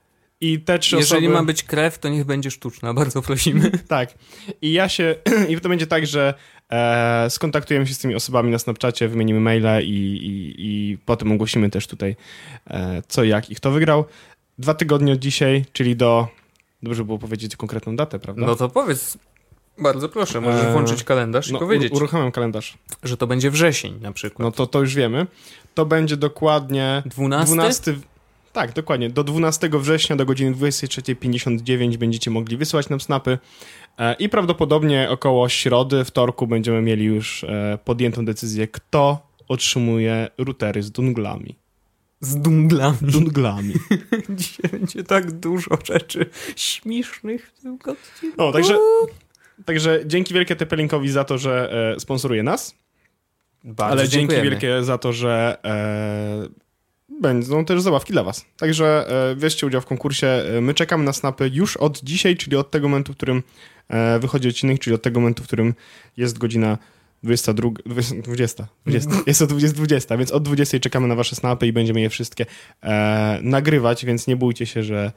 [0.43, 1.39] I te trzy Jeżeli osoby...
[1.39, 3.71] ma być krew, to niech będzie sztuczna, bardzo prosimy.
[3.87, 4.13] tak.
[4.61, 5.15] I ja się.
[5.49, 6.33] I to będzie tak, że
[6.69, 11.69] e, skontaktujemy się z tymi osobami na Snapchacie, wymienimy maile i, i, i potem ogłosimy
[11.69, 12.15] też tutaj
[12.67, 14.05] e, co, jak i kto wygrał.
[14.57, 16.27] Dwa tygodnie od dzisiaj, czyli do.
[16.83, 18.45] Dobrze było powiedzieć konkretną datę, prawda?
[18.45, 19.17] No to powiedz.
[19.77, 21.93] Bardzo proszę, możesz e, włączyć kalendarz no, i powiedzieć.
[21.93, 22.77] Uruchamiam kalendarz.
[23.03, 24.39] Że to będzie wrzesień na przykład.
[24.39, 25.27] No to, to już wiemy.
[25.73, 27.55] To będzie dokładnie 12?
[27.55, 27.95] 12
[28.53, 29.09] tak, dokładnie.
[29.09, 33.37] Do 12 września do godziny 23.59 będziecie mogli wysyłać nam snapy
[33.97, 40.83] e, i prawdopodobnie około środy, wtorku będziemy mieli już e, podjętą decyzję, kto otrzymuje routery
[40.83, 41.55] z dunglami.
[42.19, 42.97] Z dunglami.
[43.01, 43.73] Dunglami.
[44.29, 48.35] Dzisiaj będzie tak dużo rzeczy śmiesznych w tym odcinku.
[48.37, 48.77] No, także,
[49.65, 52.75] także dzięki wielkie Tepelinkowi za to, że e, sponsoruje nas.
[53.63, 56.62] Bardzo ale dzięki wielkie za to, że e,
[57.21, 58.45] będą też zabawki dla was.
[58.57, 60.27] Także e, weźcie udział w konkursie.
[60.27, 63.43] E, my czekamy na snapy już od dzisiaj, czyli od tego momentu, w którym
[63.89, 65.73] e, wychodzi odcinek, czyli od tego momentu, w którym
[66.17, 66.77] jest godzina
[67.23, 69.13] 22, 20, 20, 20.
[69.27, 72.45] Jest to 20, 20, więc od 20 czekamy na wasze snapy i będziemy je wszystkie
[72.81, 75.11] e, nagrywać, więc nie bójcie się, że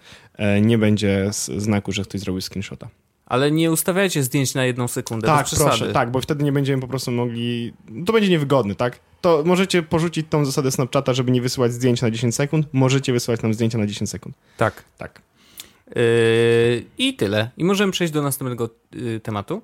[0.62, 2.88] nie będzie znaku, że ktoś zrobił screenshota.
[3.26, 5.26] Ale nie ustawiajcie zdjęć na jedną sekundę.
[5.26, 7.72] Tak, proszę, tak, bo wtedy nie będziemy po prostu mogli.
[8.06, 8.98] To będzie niewygodny, tak?
[9.20, 12.66] To możecie porzucić tą zasadę Snapchata, żeby nie wysyłać zdjęć na 10 sekund.
[12.72, 14.34] Możecie wysyłać nam zdjęcia na 10 sekund.
[14.56, 14.84] Tak.
[14.98, 15.22] Tak.
[15.96, 17.50] Yy, I tyle.
[17.56, 19.62] I możemy przejść do następnego yy, tematu.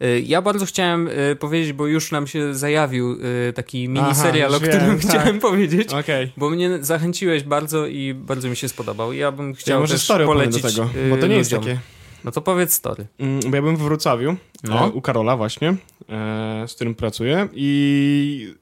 [0.00, 4.60] Yy, ja bardzo chciałem yy, powiedzieć, bo już nam się zajawił yy, taki miniserial, o
[4.60, 5.40] którym wiem, chciałem tak.
[5.40, 5.92] powiedzieć.
[5.92, 6.30] Okay.
[6.36, 9.12] Bo mnie zachęciłeś bardzo i bardzo mi się spodobał.
[9.12, 11.78] Ja bym chciał ja może też polecić do tego, bo to nie jest takie
[12.26, 13.06] no to powiedz story.
[13.18, 14.86] Mm, ja byłem w Wrocławiu, no.
[14.86, 15.68] e, u Karola właśnie,
[16.08, 18.54] e, z którym pracuję i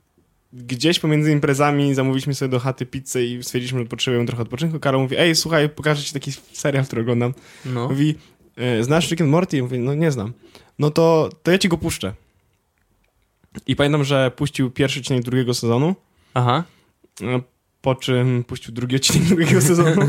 [0.53, 4.81] gdzieś pomiędzy imprezami zamówiliśmy sobie do chaty pizzę i stwierdziliśmy, że potrzebujemy trochę odpoczynku.
[4.81, 7.35] Karol mówi, ej, słuchaj, pokażę ci taki serial, który oglądam.
[7.65, 7.89] No.
[7.89, 8.15] Mówi,
[8.57, 9.63] e, znasz Rick and Morty?
[9.63, 10.33] Mówi, no nie znam.
[10.79, 12.15] No to, to ja ci go puszczę.
[13.67, 15.95] I pamiętam, że puścił pierwszy odcinek drugiego sezonu.
[16.35, 16.65] Aha.
[17.85, 20.03] Po czym puścił drugi odcinek drugiego sezonu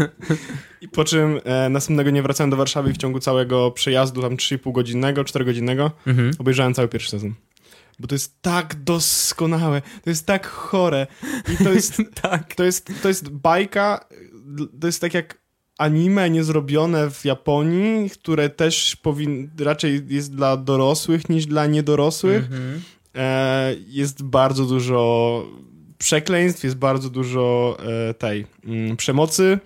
[0.82, 4.36] i po czym e, następnego nie wracałem do Warszawy i w ciągu całego przejazdu, tam
[4.36, 6.32] 3,5 godzinnego, 4 godzinnego, mhm.
[6.40, 7.34] obejrzałem cały pierwszy sezon.
[8.00, 11.08] Bo to jest tak doskonałe, to jest tak chore
[11.54, 12.56] i to jest, tak.
[12.56, 14.06] to jest, to jest bajka,
[14.82, 15.42] to jest tak jak
[15.78, 22.44] anime niezrobione w Japonii, które też powin, raczej jest dla dorosłych niż dla niedorosłych.
[22.44, 22.82] Mhm.
[23.16, 25.66] E, jest bardzo dużo
[25.98, 27.78] przekleństw, jest bardzo dużo
[28.10, 29.60] e, tej mm, przemocy,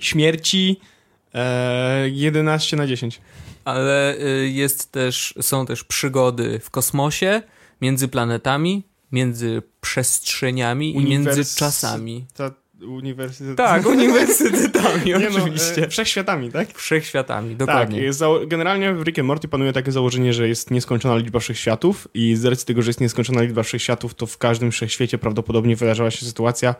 [0.00, 0.80] śmierci.
[1.34, 3.20] E, 11 na 10.
[3.64, 7.42] Ale y, jest też, są też przygody w kosmosie,
[7.80, 12.26] między planetami, między przestrzeniami i między czasami.
[12.34, 12.50] Ta,
[12.82, 13.56] uniwersytet...
[13.56, 15.80] Tak, uniwersytetami, Nie no, oczywiście.
[15.80, 16.78] No, wszechświatami, tak?
[16.78, 18.12] Wszechświatami, dokładnie.
[18.12, 22.36] Tak, generalnie w Rick and Morty panuje takie założenie, że jest nieskończona liczba wszechświatów i
[22.36, 26.26] z racji tego, że jest nieskończona liczba wszechświatów, to w każdym wszechświecie prawdopodobnie wydarzała się
[26.26, 26.74] sytuacja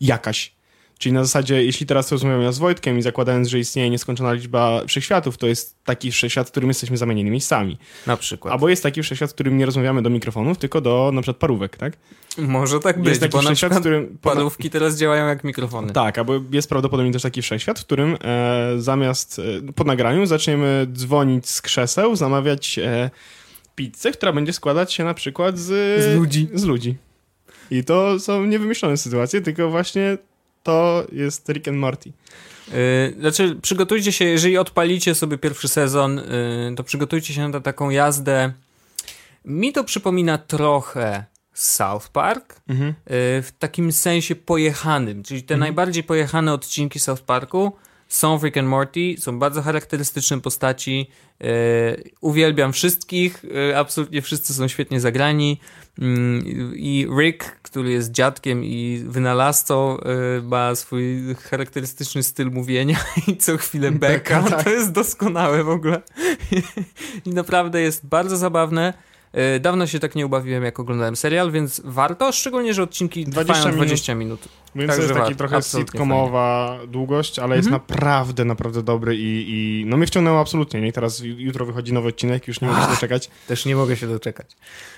[0.00, 0.54] jakaś
[0.98, 5.38] Czyli na zasadzie, jeśli teraz rozmawiamy z Wojtkiem i zakładając, że istnieje nieskończona liczba wszechświatów,
[5.38, 7.78] to jest taki wszechświat, w którym jesteśmy zamienieni miejscami.
[8.06, 8.52] Na przykład.
[8.52, 11.76] Albo jest taki wszechświat, w którym nie rozmawiamy do mikrofonów, tylko do na przykład parówek,
[11.76, 11.92] tak?
[12.38, 14.18] Może tak być, jest taki bo wszechświat, w którym...
[14.22, 15.92] parówki teraz działają jak mikrofony.
[15.92, 20.86] Tak, albo jest prawdopodobnie też taki wszechświat, w którym e, zamiast e, po nagraniu zaczniemy
[20.92, 23.10] dzwonić z krzeseł, zamawiać e,
[23.74, 26.02] pizzę, która będzie składać się na przykład z...
[26.04, 26.48] Z ludzi.
[26.54, 26.96] Z ludzi.
[27.70, 30.18] I to są niewymyślone sytuacje, tylko właśnie
[30.64, 32.12] to jest Rick and Morty.
[32.68, 37.90] Yy, znaczy, przygotujcie się, jeżeli odpalicie sobie pierwszy sezon, yy, to przygotujcie się na taką
[37.90, 38.52] jazdę.
[39.44, 42.88] Mi to przypomina trochę South Park, mhm.
[42.88, 42.94] yy,
[43.42, 45.60] w takim sensie pojechanym, czyli te mhm.
[45.60, 47.72] najbardziej pojechane odcinki South Parku
[48.08, 51.10] są w Rick and Morty, są bardzo charakterystyczne postaci.
[51.40, 51.46] E,
[52.20, 55.60] uwielbiam wszystkich, e, absolutnie wszyscy są świetnie zagrani.
[55.98, 56.44] Mm,
[56.76, 62.96] I Rick, który jest dziadkiem i wynalazcą, e, ma swój charakterystyczny styl mówienia
[63.28, 64.42] i co chwilę beka.
[64.42, 64.64] tak.
[64.64, 66.02] To jest doskonałe w ogóle.
[67.26, 68.94] I naprawdę jest bardzo zabawne.
[69.34, 73.54] E, Dawno się tak nie ubawiłem, jak oglądałem serial, więc warto, szczególnie, że odcinki 20
[73.54, 73.86] trwają minut.
[73.88, 74.40] 20 minut.
[74.74, 77.82] Więc Także to jest taki trochę sitcomowa długość, ale jest Mhm.
[77.88, 80.80] naprawdę, naprawdę dobry i, i no mnie wciągnęło absolutnie.
[80.80, 80.92] Nie?
[80.92, 83.30] Teraz ju- jutro wychodzi nowy odcinek, już nie mogę się doczekać.
[83.48, 84.50] Też nie mogę się doczekać.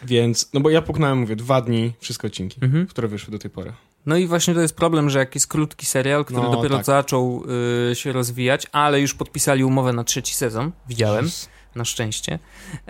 [0.05, 2.87] Więc, no bo ja puknąłem, mówię, dwa dni wszystkie odcinki, Mhm.
[2.87, 3.73] które wyszły do tej pory.
[4.07, 6.85] No i właśnie to jest problem, że jak jest krótki serial, który No, dopiero tak.
[6.87, 7.43] zaczął
[7.91, 11.31] y, się rozwijać, ale już podpisali umowę na trzeci sezon, widziałem,
[11.77, 12.39] na szczęście.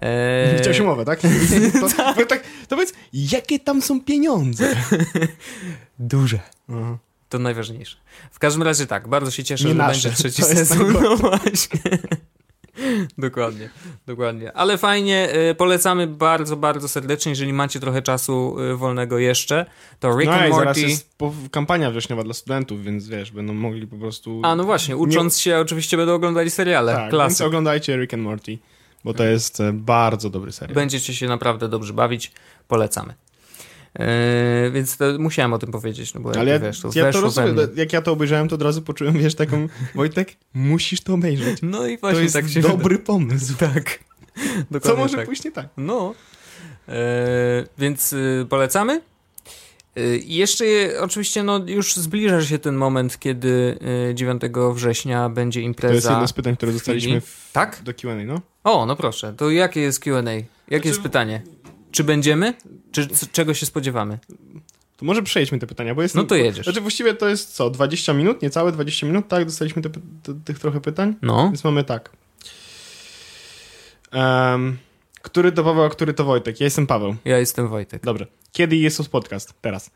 [0.03, 1.21] E, Chciałeś umowę, tak?
[1.81, 2.43] To, bo tak?
[2.69, 4.77] To powiedz, jakie tam są pieniądze?
[5.99, 6.39] Duże.
[6.69, 6.99] Aha.
[7.29, 7.97] To najważniejsze.
[8.31, 10.09] W każdym razie tak, bardzo się cieszę, Nie że nasze.
[10.09, 10.93] będzie trzeci sezon.
[11.03, 11.81] No właśnie.
[13.19, 13.71] dokładnie,
[14.07, 14.53] dokładnie.
[14.53, 19.67] Ale fajnie, y, polecamy bardzo, bardzo serdecznie, jeżeli macie trochę czasu y, wolnego jeszcze,
[20.01, 20.81] to Rick no and i zaraz Morty...
[20.81, 21.17] jest
[21.51, 24.41] kampania wrześniowa dla studentów, więc wiesz, będą mogli po prostu...
[24.45, 26.93] A no właśnie, ucząc się oczywiście będą oglądali seriale.
[26.93, 27.47] tak, więc Klasyk.
[27.47, 28.59] oglądajcie Rick and Morty,
[29.07, 30.75] bo to jest e, bardzo dobry serial.
[30.75, 32.33] Będziecie się naprawdę dobrze bawić.
[32.69, 33.15] Polecamy.
[33.99, 37.13] Yy, więc to musiałem o tym powiedzieć, no bo Ale ja, jakby, wiesz, to ja
[37.13, 41.15] to rozumiem, jak ja to obejrzałem, to od razu poczułem, wiesz, taką, Wojtek, musisz to
[41.15, 41.59] obejrzeć.
[41.63, 43.55] No i To właśnie jest tak się dobry pomysł.
[43.75, 43.99] Tak.
[44.35, 45.27] Co Dokładnie może tak.
[45.27, 45.69] pójść nie tak?
[45.77, 46.15] No.
[46.89, 46.95] Yy,
[47.79, 49.01] więc yy, polecamy.
[50.25, 54.43] I jeszcze je- oczywiście no, już zbliża się ten moment, kiedy yy, 9
[54.75, 55.93] września będzie impreza.
[55.93, 57.83] To jest jedno z pytań, które dostaliśmy w, Tak?
[57.83, 58.41] do Q&A, no.
[58.67, 59.35] O, no proszę.
[59.37, 60.21] To jakie jest Q&A?
[60.31, 61.43] Jakie Znaczy- jest pytanie?
[61.91, 62.55] Czy będziemy?
[62.93, 64.19] Czy czego się spodziewamy?
[64.97, 66.15] To może przejdźmy te pytania, bo jest...
[66.15, 66.65] No to jedziesz.
[66.65, 69.45] Znaczy właściwie to jest co, 20 minut, niecałe 20 minut, tak?
[69.45, 69.91] Dostaliśmy te,
[70.45, 71.45] tych trochę pytań, No.
[71.45, 72.11] więc mamy tak.
[74.13, 74.79] Em,
[75.23, 76.61] który to Paweł, a który to Wojtek?
[76.61, 77.17] Ja jestem Paweł.
[77.25, 78.03] Ja jestem Wojtek.
[78.05, 78.27] Dobrze.
[78.53, 79.55] Kiedy jest podcast?
[79.61, 79.91] Teraz.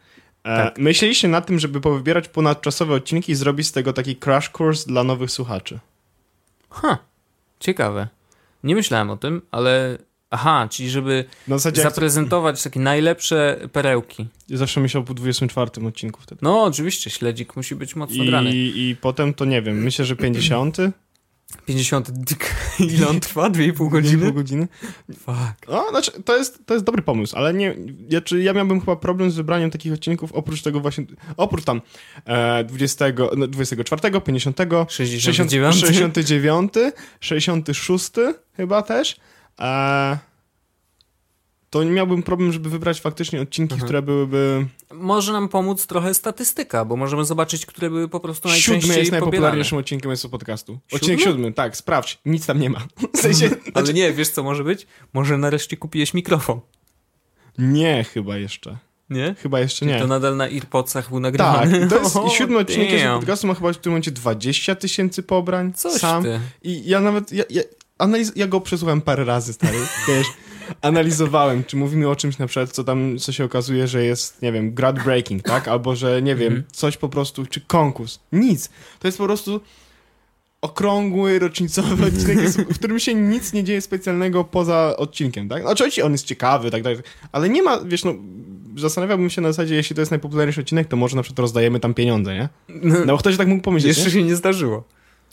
[0.44, 0.78] E, Tak.
[0.78, 5.04] Myśleliście nad tym, żeby powybierać ponadczasowe odcinki i zrobić z tego taki crash course dla
[5.04, 5.78] nowych słuchaczy.
[6.70, 6.98] Ha,
[7.60, 8.08] ciekawe.
[8.64, 9.98] Nie myślałem o tym, ale.
[10.32, 14.26] Aha, czyli żeby Na zasadzie jak zaprezentować takie najlepsze perełki.
[14.48, 16.38] zawsze myślał po 24 odcinku wtedy.
[16.42, 18.50] No, oczywiście, śledzik musi być mocno grany.
[18.50, 20.76] I, I potem to nie wiem, myślę, że 50.
[21.66, 22.10] 50.
[22.78, 23.50] Ile on trwa?
[23.50, 24.32] 2,5 Pół godziny?
[24.32, 24.68] godziny.
[25.18, 25.68] Fuck.
[25.68, 27.76] No, znaczy, to jest, to jest dobry pomysł, ale nie,
[28.10, 31.04] ja, czy ja miałbym chyba problem z wybraniem takich odcinków, oprócz tego właśnie,
[31.36, 31.80] oprócz tam
[32.24, 33.04] e, 20,
[33.36, 34.56] no, 24, 50,
[34.88, 35.76] 69.
[35.76, 36.72] 69,
[37.20, 38.10] 66
[38.56, 39.16] chyba też.
[39.60, 40.29] E,
[41.70, 43.86] to nie miałbym problem, żeby wybrać faktycznie odcinki, Mhm.
[43.86, 44.66] które byłyby...
[44.94, 49.10] Może nam pomóc trochę statystyka, bo możemy zobaczyć, które były po prostu najczęściej Siódmy jest
[49.10, 49.26] pobierane.
[49.26, 50.78] najpopularniejszym odcinkiem jest podcastu.
[50.92, 51.32] Odcinek Siódmy?
[51.32, 52.18] siódmy, tak, sprawdź.
[52.26, 52.78] Nic tam nie ma.
[53.14, 54.86] W sensie, Ale nie, wiesz co może być?
[55.12, 56.60] Może nareszcie kupiłeś mikrofon.
[57.58, 58.78] nie, chyba jeszcze.
[59.10, 59.34] Nie?
[59.42, 59.98] Chyba jeszcze Czyli nie.
[60.00, 61.86] to nadal na Earpodsach był Tak, nagrywany.
[61.86, 63.18] i to jest O, siódmy odcinek jest damn.
[63.20, 66.22] podcastu, ma chyba w tym momencie 20 tysięcy pobrań Coś sam.
[66.22, 66.40] ty.
[66.62, 67.62] I ja nawet, ja, ja,
[67.98, 69.78] analiz- ja go przesłuchałem parę razy, stary,
[70.08, 70.26] wiesz,
[70.82, 74.52] analizowałem, czy mówimy o czymś na przykład, co tam, co się okazuje, że jest, nie
[74.52, 76.64] wiem, groundbreaking, tak, albo, że, nie wiem, Mhm.
[76.72, 79.60] coś po prostu, czy konkurs, nic, to jest po prostu
[80.62, 86.04] okrągły, rocznicowy odcinek, w którym się nic nie dzieje specjalnego poza odcinkiem, tak, no, oczywiście
[86.04, 86.98] on jest ciekawy, tak dalej,
[87.32, 88.14] ale nie ma, wiesz, no,
[88.76, 91.94] zastanawiałbym się na zasadzie, jeśli to jest najpopularniejszy odcinek, to może na przykład rozdajemy tam
[91.94, 92.48] pieniądze, nie?
[93.06, 94.02] No bo ktoś tak mógł pomyśleć, nie?
[94.04, 94.84] Jeszcze się nie zdarzyło.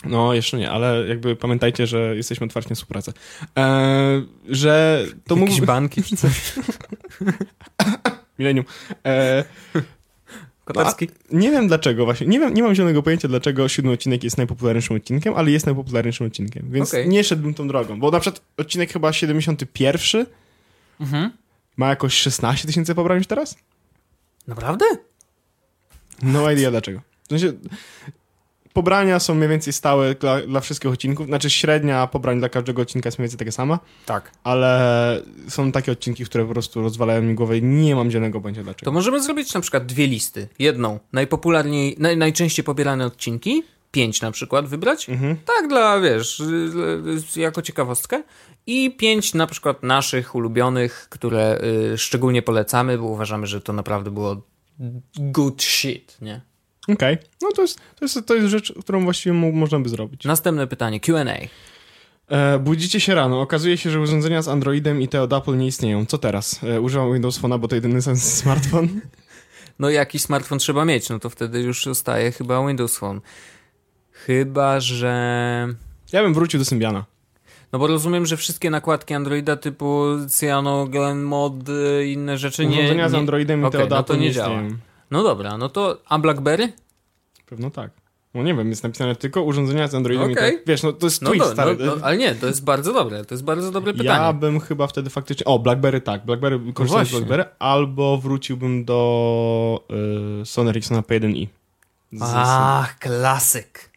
[0.05, 3.13] No, jeszcze nie, ale jakby pamiętajcie, że jesteśmy otwarci na współpracę.
[3.55, 5.65] Eee, że to Jakieś mógłby...
[5.67, 6.53] banki czy coś.
[8.39, 8.65] Millennium.
[9.03, 9.43] Eee,
[10.65, 11.09] Kotarski.
[11.31, 14.95] nie wiem dlaczego właśnie, nie, wiem, nie mam zielonego pojęcia, dlaczego siódmy odcinek jest najpopularniejszym
[14.95, 17.09] odcinkiem, ale jest najpopularniejszym odcinkiem, więc Okej.
[17.09, 20.25] nie szedłbym tą drogą, bo na przykład odcinek chyba 71
[20.99, 21.31] Mhm.
[21.77, 23.57] ma jakoś 16 tysięcy pobrań już teraz?
[24.47, 24.85] Naprawdę?
[26.21, 27.01] No idea dlaczego.
[27.23, 27.53] W sensie,
[28.77, 33.07] pobrania są mniej więcej stałe dla, dla wszystkich odcinków, znaczy średnia pobrań dla każdego odcinka
[33.07, 34.31] jest mniej więcej taka sama, Tak.
[34.43, 38.61] ale są takie odcinki, które po prostu rozwalają mi głowę i nie mam zielonego pojęcia
[38.61, 38.91] To dlaczego.
[38.91, 40.47] możemy zrobić na przykład dwie listy.
[40.59, 45.09] Jedną, najpopularniej, naj, najczęściej pobierane odcinki, pięć na przykład wybrać.
[45.09, 45.37] Mhm.
[45.45, 46.41] Tak dla, wiesz,
[47.35, 48.23] jako ciekawostkę.
[48.67, 51.61] I pięć na przykład naszych ulubionych, które
[51.93, 54.41] y, szczególnie polecamy, bo uważamy, że to naprawdę było
[55.15, 56.41] good shit, nie?
[56.93, 60.25] Okej, no to jest, to, jest, to jest rzecz, którą właściwie mo- można by zrobić.
[60.25, 61.47] Następne pytanie, Q&A.
[62.35, 65.67] E, budzicie się rano, okazuje się, że urządzenia z Androidem i te od Apple nie
[65.67, 66.05] istnieją.
[66.05, 66.63] Co teraz?
[66.63, 69.01] E, używam Windows Phone'a, bo to jedyny sens smartfon.
[69.79, 73.21] No jakiś smartfon trzeba mieć, no to wtedy już zostaje chyba Windows Phone.
[74.11, 75.67] Chyba, że...
[76.13, 77.05] Ja bym wrócił do Symbiana.
[77.71, 81.53] No bo rozumiem, że wszystkie nakładki Androida typu Cyanogen Mod
[82.05, 82.77] i inne rzeczy nie...
[82.77, 84.61] Urządzenia z Androidem i te od no Apple to nie nie działa.
[85.11, 85.97] No dobra, no to...
[86.05, 86.73] A BlackBerry?
[87.45, 87.91] Pewno tak.
[88.33, 90.51] No nie wiem, jest napisane tylko urządzenia z Androidem i te...
[90.67, 91.77] Wiesz, no to jest No, twist, do, stary.
[91.79, 94.09] no, no, ale nie, to jest bardzo dobre, to jest bardzo dobre pytanie.
[94.09, 95.45] Ja bym chyba wtedy faktycznie...
[95.45, 96.25] O, BlackBerry tak.
[96.25, 97.25] BlackBerry, korzystałem z właśnie.
[97.27, 99.83] BlackBerry, albo wróciłbym do
[100.41, 101.47] y, Sony Ericssona P1i.
[102.11, 103.89] Z- Ach, klasyk.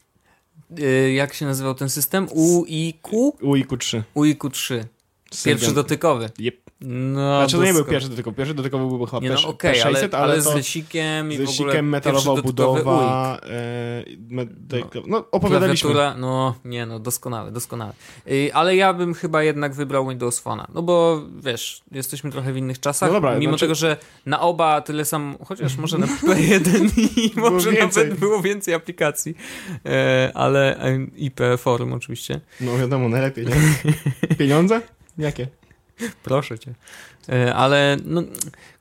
[0.79, 2.29] Y, jak się nazywał ten system?
[2.33, 3.33] UIQ?
[3.43, 4.03] UIQ3.
[4.17, 4.85] UIQ3.
[5.45, 6.31] Pierwszy dotykowy.
[6.39, 6.70] Yep.
[6.83, 7.91] No, Znaczy to nie był doskonale.
[7.91, 8.37] pierwszy dotykowy.
[8.37, 11.41] Pierwszy dotykowy był chyba Nie, no P600, okej, ale, ale, ale z lesikiem i z
[11.41, 14.45] lesikiem, metalowa budowa, e, me,
[14.95, 15.03] no.
[15.07, 15.91] no opowiadaliśmy.
[16.17, 17.53] No nie no, doskonały.
[18.31, 22.57] Y, ale ja bym chyba jednak wybrał Windows Phone'a, no bo wiesz, jesteśmy trochę w
[22.57, 26.07] innych czasach, No dobra, mimo znaczy- tego, że na oba tyle sam, chociaż może na
[26.27, 28.05] P1 i może więcej.
[28.05, 29.35] nawet było więcej aplikacji,
[29.87, 33.55] e, ale e, IP forum oczywiście, No wiadomo, najlepiej, nie?
[34.39, 34.81] Pieniądze?
[35.19, 35.60] Jakie?
[36.23, 36.75] proszę cię.
[37.29, 38.23] E, ale no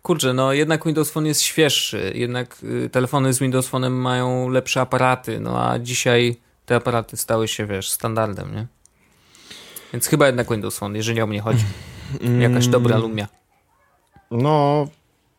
[0.01, 4.81] kurczę, no jednak Windows Phone jest świeższy, jednak y, telefony z Windows Phone'em mają lepsze
[4.81, 8.67] aparaty, no a dzisiaj te aparaty stały się, wiesz, standardem, nie?
[9.93, 11.63] Więc chyba jednak Windows Phone, jeżeli o mnie chodzi.
[12.39, 13.27] Jakaś Mm, dobra Lumia.
[14.31, 14.87] No,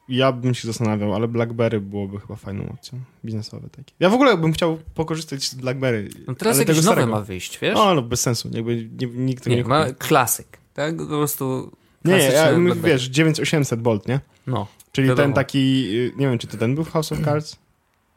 [0.08, 3.00] ja bym się zastanawiał, ale BlackBerry byłoby chyba fajną opcją.
[3.24, 3.94] Biznesowe takie.
[4.00, 6.08] Ja w ogóle bym chciał pokorzystać z BlackBerry.
[6.26, 7.12] No teraz jakieś nowe starego.
[7.12, 7.76] ma wyjść, wiesz?
[7.76, 8.50] O, no bez sensu.
[8.52, 10.96] Jakby nie, nikt nie, nie, ma klasyk, tak?
[10.96, 11.70] Po prostu
[12.04, 12.50] Nie, ja,
[12.84, 14.20] wiesz, 9800 Bolt, nie?
[14.46, 14.66] No.
[14.92, 15.24] Czyli Wiadomo.
[15.26, 17.56] ten taki, y, nie wiem, czy to ten był w House of Cards?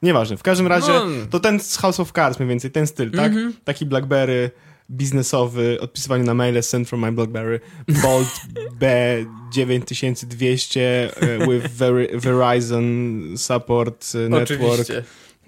[0.01, 1.05] Nieważne, w każdym razie No.
[1.29, 3.31] to ten z House of Cards mniej więcej, ten styl, tak?
[3.31, 3.53] Mhm.
[3.63, 4.51] Taki BlackBerry
[4.91, 7.59] biznesowy, odpisywanie na maile, send from my BlackBerry,
[8.01, 8.27] Bolt
[8.81, 11.09] B9200 e,
[11.47, 15.03] with Ver- Verizon Support e, Network, Oczywiście.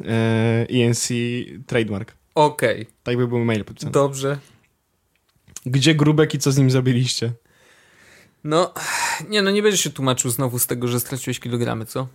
[0.05, 1.09] e, ENC
[1.67, 2.13] trademark.
[2.35, 3.91] Okej, Tak by był mail podpisany.
[3.91, 4.37] dobrze.
[5.65, 7.31] Gdzie Grubek i co z nim zrobiliście?
[8.43, 8.73] No,
[9.29, 12.07] nie no, nie będziesz się tłumaczył znowu z tego, że straciłeś kilogramy, co?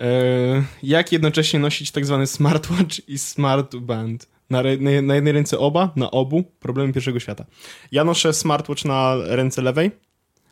[0.00, 4.28] E, jak jednocześnie nosić tak zwany smartwatch i smartband?
[4.50, 6.44] Na, na, na jednej ręce oba, na obu.
[6.60, 7.44] Problemy pierwszego świata.
[7.92, 9.90] Ja noszę smartwatch na ręce lewej,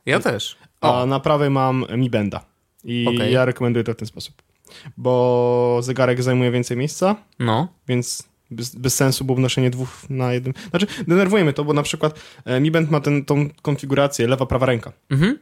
[0.07, 0.57] Ja też.
[0.81, 2.45] a O, na prawej mam Mi Benda.
[2.85, 3.33] I Okej.
[3.33, 4.43] ja rekomenduję to w ten sposób.
[4.97, 7.69] Bo zegarek zajmuje więcej miejsca, no.
[7.89, 10.55] więc bez, bez sensu było noszenie dwóch na jednym.
[10.71, 14.47] Znaczy, denerwuje mnie to, bo na przykład e, Mi Band ma ten, tą konfigurację lewa,
[14.47, 14.93] prawa ręka.
[15.11, 15.39] Mhm.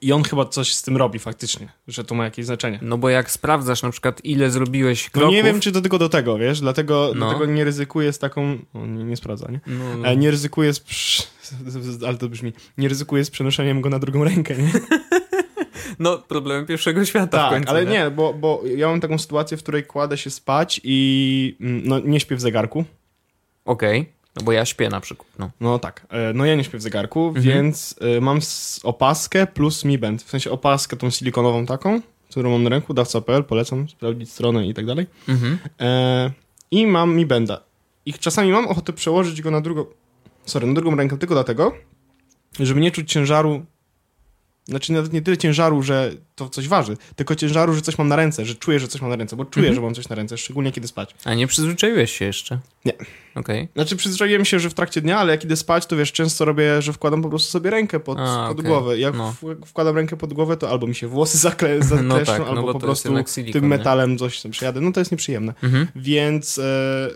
[0.00, 2.78] I on chyba coś z tym robi faktycznie, że to ma jakieś znaczenie.
[2.82, 5.34] No bo jak sprawdzasz na przykład ile zrobiłeś No kroków...
[5.34, 7.26] nie wiem, czy to tylko do tego, wiesz, dlatego, No.
[7.26, 8.58] dlatego nie ryzykuję z taką...
[8.74, 9.60] O, nie, nie sprawdza, nie?
[9.66, 10.08] No, no.
[10.08, 10.82] E, nie ryzykuję z...
[12.06, 12.52] Ale to brzmi...
[12.78, 14.72] Nie ryzykuję z przenoszeniem go na drugą rękę, nie?
[16.02, 19.56] no problemy pierwszego świata w Tak, końcu, ale nie, bo, bo ja mam taką sytuację,
[19.56, 22.84] w której kładę się spać i mm, no, nie śpię w zegarku.
[23.64, 25.50] Okej, no bo ja śpię na przykład, no.
[25.60, 27.46] No tak, e, no ja nie śpię w zegarku, Mhm.
[27.46, 28.38] więc e, mam
[28.82, 30.22] opaskę plus Mi Band.
[30.22, 34.74] W sensie opaskę tą silikonową taką, którą mam na ręku, dawca.pl, polecam sprawdzić stronę i
[34.74, 35.06] tak dalej.
[35.28, 35.58] Mhm.
[35.80, 36.30] E,
[36.70, 37.60] I mam Mi Benda.
[38.06, 39.84] I czasami mam ochotę przełożyć go na drugą,
[40.44, 41.72] sorry, na drugą rękę tylko dlatego,
[42.60, 43.64] żeby nie czuć ciężaru,
[44.64, 48.16] znaczy nawet nie tyle ciężaru, że to coś waży, tylko ciężaru, że coś mam na
[48.16, 49.74] ręce, że czuję, że coś mam na ręce, bo czuję, Mhm.
[49.74, 51.14] że mam coś na ręce, szczególnie kiedy spać.
[51.24, 52.58] A nie przyzwyczaiłeś się jeszcze?
[52.84, 52.92] Nie.
[53.34, 53.68] Okej.
[53.74, 56.82] Znaczy przyzwyczaiłem się, że w trakcie dnia, ale jak idę spać, to wiesz, często robię,
[56.82, 58.70] że wkładam po prostu sobie rękę pod, A, pod okej.
[58.70, 58.98] głowę.
[58.98, 59.34] Jak No.
[59.66, 62.62] wkładam rękę pod głowę, to albo mi się włosy zakle, zakleszczą, No tak, no albo
[62.62, 63.68] bo po prostu silikon, tym nie?
[63.68, 64.80] metalem coś tam przejadę.
[64.80, 65.54] No to jest nieprzyjemne.
[65.62, 65.86] Mhm.
[65.96, 67.10] Więc, e,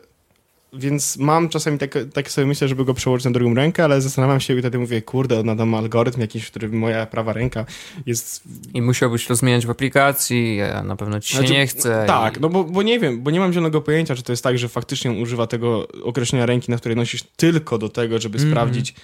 [0.78, 4.40] więc mam czasami takie, takie sobie myślę, żeby go przełożyć na drugą rękę, ale zastanawiam
[4.40, 7.64] się i wtedy mówię, kurde, nadam algorytm jakiś, w którym moja prawa ręka
[8.06, 8.42] jest...
[8.74, 12.04] I musiałbyś to zmieniać w aplikacji, a na pewno ci się Znaczy, nie chce.
[12.06, 12.40] Tak, i...
[12.40, 14.68] no bo, bo nie wiem, bo nie mam zielonego pojęcia, czy to jest tak, że
[14.68, 18.52] faktycznie używa tego określenia ręki, na której nosisz tylko do tego, żeby Mhm.
[18.52, 18.94] sprawdzić,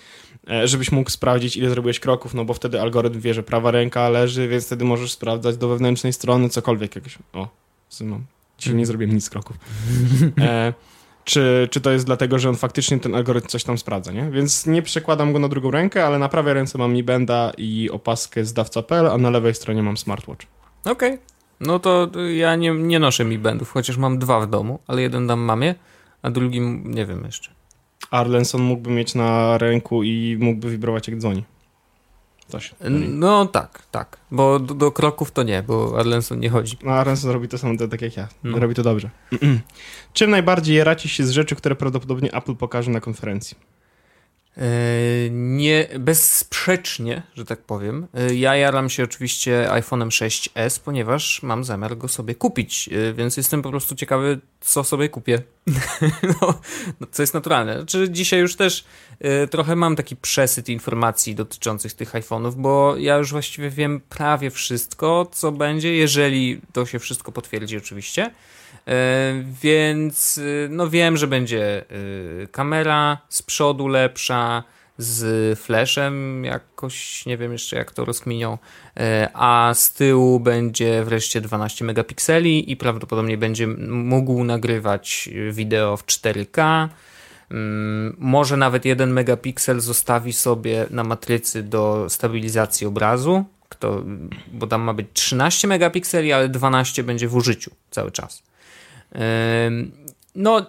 [0.50, 4.08] e, żebyś mógł sprawdzić, ile zrobiłeś kroków, no bo wtedy algorytm wie, że prawa ręka
[4.08, 7.18] leży, więc wtedy możesz sprawdzać do wewnętrznej strony cokolwiek jakieś.
[7.32, 7.48] O,
[8.00, 8.24] mam.
[8.58, 8.78] Dzisiaj Mhm.
[8.78, 9.56] nie zrobiłem nic kroków.
[10.40, 10.72] E,
[11.24, 14.30] czy, czy to jest dlatego, że on faktycznie ten algorytm coś tam sprawdza, nie?
[14.30, 17.90] Więc nie przekładam go na drugą rękę, ale na prawej ręce mam Mi Benda i
[17.90, 20.46] opaskę z dawca.pl, a na lewej stronie mam smartwatch.
[20.85, 21.18] Okej.
[21.61, 25.26] No to ja nie, nie noszę mi bendów, chociaż mam dwa w domu, ale jeden
[25.26, 25.74] dam mamie,
[26.22, 27.50] a drugi nie wiem jeszcze.
[28.11, 31.44] Arlenson mógłby mieć na ręku i mógłby wibrować jak dzwoni.
[32.53, 32.75] Coś.
[33.09, 34.17] No tak, tak.
[34.31, 36.77] Bo do, do kroków to nie, bo Arlenson nie chodzi.
[36.83, 38.29] No, Arlenson robi to samo tak jak ja.
[38.44, 38.59] No.
[38.59, 39.11] Robi to dobrze.
[40.13, 43.57] Czym najbardziej jaracie się z rzeczy, które prawdopodobnie Apple pokaże na konferencji?
[44.57, 44.65] E,
[45.31, 48.07] nie, bezsprzecznie, że tak powiem.
[48.15, 53.37] E, ja jaram się oczywiście iPhone'em 6s, ponieważ mam zamiar go sobie kupić, e, więc
[53.37, 55.42] jestem po prostu ciekawy, co sobie kupię.
[56.40, 56.61] no,
[57.00, 57.77] no, co jest naturalne.
[57.77, 58.85] Znaczy, dzisiaj już też
[59.50, 65.27] trochę mam taki przesyt informacji dotyczących tych iPhone'ów, bo ja już właściwie wiem prawie wszystko,
[65.33, 68.31] co będzie, jeżeli to się wszystko potwierdzi oczywiście.
[68.88, 71.85] E, więc y, no wiem, że będzie
[72.42, 74.62] y, kamera z przodu lepsza,
[74.98, 78.58] z flashem jakoś, nie wiem jeszcze jak to rozkminią,
[78.96, 86.06] e, a z tyłu będzie wreszcie 12 megapikseli i prawdopodobnie będzie mógł nagrywać wideo w
[86.06, 86.88] 4K.
[87.50, 94.02] Mm, może nawet 1 megapiksel zostawi sobie na matrycy do stabilizacji obrazu, kto,
[94.52, 98.42] bo tam ma być 13 megapikseli, ale 12 będzie w użyciu cały czas.
[100.35, 100.67] No,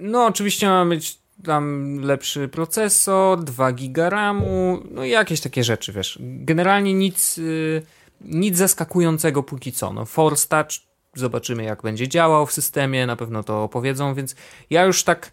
[0.00, 5.92] no oczywiście ma być tam lepszy procesor, 2 giga RAMu, no i jakieś takie rzeczy,
[5.92, 6.18] wiesz.
[6.20, 7.82] Generalnie nic, y,
[8.20, 9.92] nic zaskakującego póki co.
[9.92, 10.70] No, Force Touch,
[11.14, 14.34] zobaczymy jak będzie działał w systemie, na pewno to opowiedzą, więc
[14.70, 15.32] ja już tak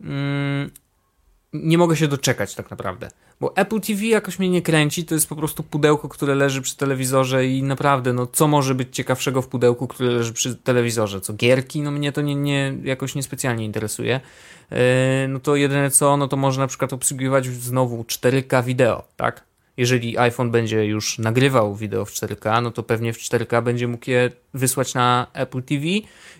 [0.00, 0.70] mm,
[1.54, 3.08] nie mogę się doczekać tak naprawdę.
[3.40, 6.76] Bo Apple TV jakoś mnie nie kręci, to jest po prostu pudełko, które leży przy
[6.76, 11.20] telewizorze i naprawdę, no co może być ciekawszego w pudełku, które leży przy telewizorze?
[11.20, 11.82] Co gierki?
[11.82, 14.20] No mnie to nie, nie jakoś niespecjalnie interesuje.
[14.70, 14.78] Yy,
[15.28, 19.44] no to jedyne co, no to może na przykład obsługiwać znowu 4K wideo, tak?
[19.76, 24.10] Jeżeli iPhone będzie już nagrywał wideo w 4K, no to pewnie w 4K będzie mógł
[24.10, 25.84] je wysłać na Apple TV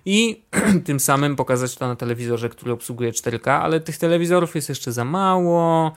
[0.05, 0.43] i
[0.87, 5.05] tym samym pokazać to na telewizorze, który obsługuje 4K, ale tych telewizorów jest jeszcze za
[5.05, 5.93] mało.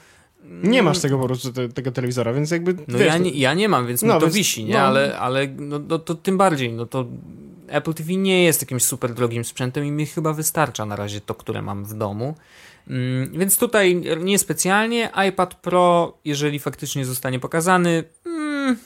[0.63, 2.73] Nie masz tego po prostu te, tego telewizora, więc jakby.
[2.87, 4.73] No wiesz, ja, nie, ja nie mam, więc no, mi to więc, wisi, nie?
[4.73, 4.79] No.
[4.79, 7.05] Ale, ale no, no, to tym bardziej, no to
[7.67, 11.35] Apple TV nie jest jakimś super drogim sprzętem i mi chyba wystarcza na razie to,
[11.35, 12.35] które mam w domu.
[12.87, 15.09] Mm, więc tutaj niespecjalnie.
[15.29, 18.03] iPad Pro, jeżeli faktycznie zostanie pokazany.
[18.25, 18.77] Mm,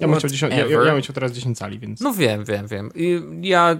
[0.00, 2.00] ja, bym chciał 10, ja, ja, ja bym chciał teraz 10 cali, więc.
[2.00, 2.90] No wiem, wiem, wiem.
[3.42, 3.76] Ja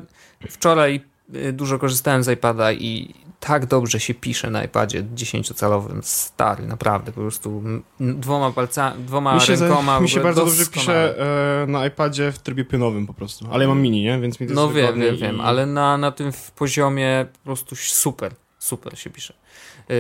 [0.50, 1.09] wczoraj
[1.52, 5.98] dużo korzystałem z iPada i tak dobrze się pisze na iPadzie 10-calowym.
[6.02, 7.62] Stary, naprawdę, po prostu
[8.00, 9.94] dwoma palcami, dwoma mi się rękoma.
[9.96, 11.14] Za, mi się bardzo dobrze pisze
[11.62, 13.46] e, na iPadzie w trybie pionowym po prostu.
[13.52, 14.20] Ale ja mam mini, nie?
[14.20, 15.18] Więc mi to No wiem, wiem, i...
[15.18, 19.34] wiem, ale na, na tym poziomie po prostu super, super się pisze.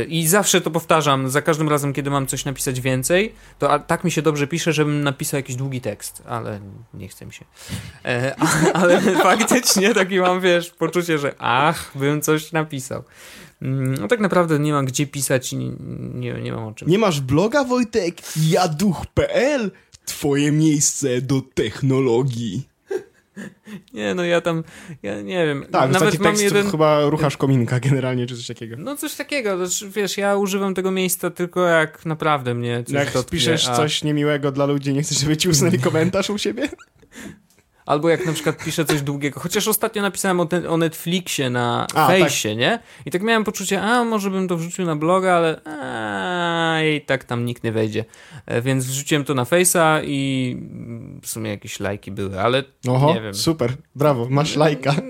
[0.08, 4.10] I zawsze to powtarzam, za każdym razem, kiedy mam coś napisać więcej, to tak mi
[4.10, 6.60] się dobrze pisze, żebym napisał jakiś długi tekst, ale
[6.94, 7.44] nie chce mi się.
[8.04, 8.34] E,
[8.74, 13.02] ale faktycznie taki mam, wiesz, poczucie, że ach, bym coś napisał.
[13.62, 15.56] Mm, no tak naprawdę nie mam gdzie pisać i
[16.14, 16.88] nie, nie mam o czym.
[16.88, 18.16] Nie masz bloga, Wojtek?
[18.48, 19.70] Jaduch.pl?
[20.04, 22.69] Twoje miejsce do technologii.
[23.94, 24.64] Nie, no ja tam,
[25.02, 25.66] ja nie wiem.
[25.70, 26.70] Tak, nawet mam jeden...
[26.70, 28.76] chyba ruchasz kominka generalnie, czy coś takiego.
[28.78, 29.58] No coś takiego,
[29.96, 33.76] wiesz, ja używam tego miejsca tylko jak naprawdę mnie coś Jak dotknie, piszesz a...
[33.76, 36.68] coś niemiłego dla ludzi, nie chcesz, żeby ci usunęli komentarz u siebie?
[37.90, 39.40] Albo jak na przykład piszę coś długiego.
[39.40, 42.58] Chociaż ostatnio napisałem o, te, o Netflixie na a, fejsie, tak.
[42.58, 42.78] nie?
[43.06, 47.24] I tak miałem poczucie, a może bym to wrzucił na bloga, ale a, i tak
[47.24, 48.04] tam nikt nie wejdzie.
[48.46, 50.56] E, więc wrzuciłem to na fejsa i
[51.22, 53.34] w sumie jakieś lajki były, ale Oho, nie wiem.
[53.34, 54.94] super, brawo, masz lajka.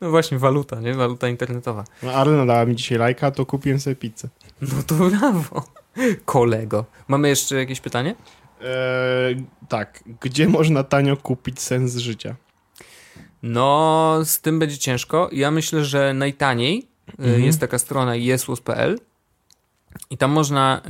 [0.00, 0.94] No właśnie, waluta, nie?
[0.94, 1.84] Waluta internetowa.
[2.02, 4.28] No Arlena dała mi dzisiaj lajka, to kupiłem sobie pizzę.
[4.60, 5.64] No to brawo,
[6.24, 6.84] kolego.
[7.08, 8.14] Mamy jeszcze jakieś pytanie?
[8.60, 12.36] Eee, tak, gdzie można tanio kupić sens życia?
[13.42, 15.28] No, z tym będzie ciężko.
[15.32, 17.44] Ja myślę, że najtaniej e, mhm.
[17.44, 18.98] jest taka strona jesłos.pl
[20.10, 20.82] i tam można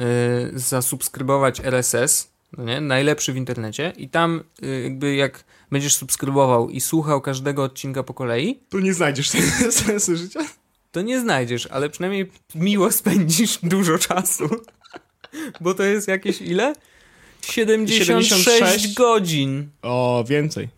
[0.55, 2.81] y, zasubskrybować RSS, no nie?
[2.81, 8.15] najlepszy w internecie i tam y, jakby jak będziesz subskrybował i słuchał każdego odcinka po
[8.15, 8.61] kolei...
[8.69, 9.31] To nie znajdziesz
[9.71, 10.41] sensu życia?
[10.93, 14.49] To nie znajdziesz, ale przynajmniej miło spędzisz dużo czasu.
[15.61, 16.75] Bo to jest jakieś ile?
[17.47, 19.69] 76, 76 godzin.
[19.83, 20.69] O, więcej.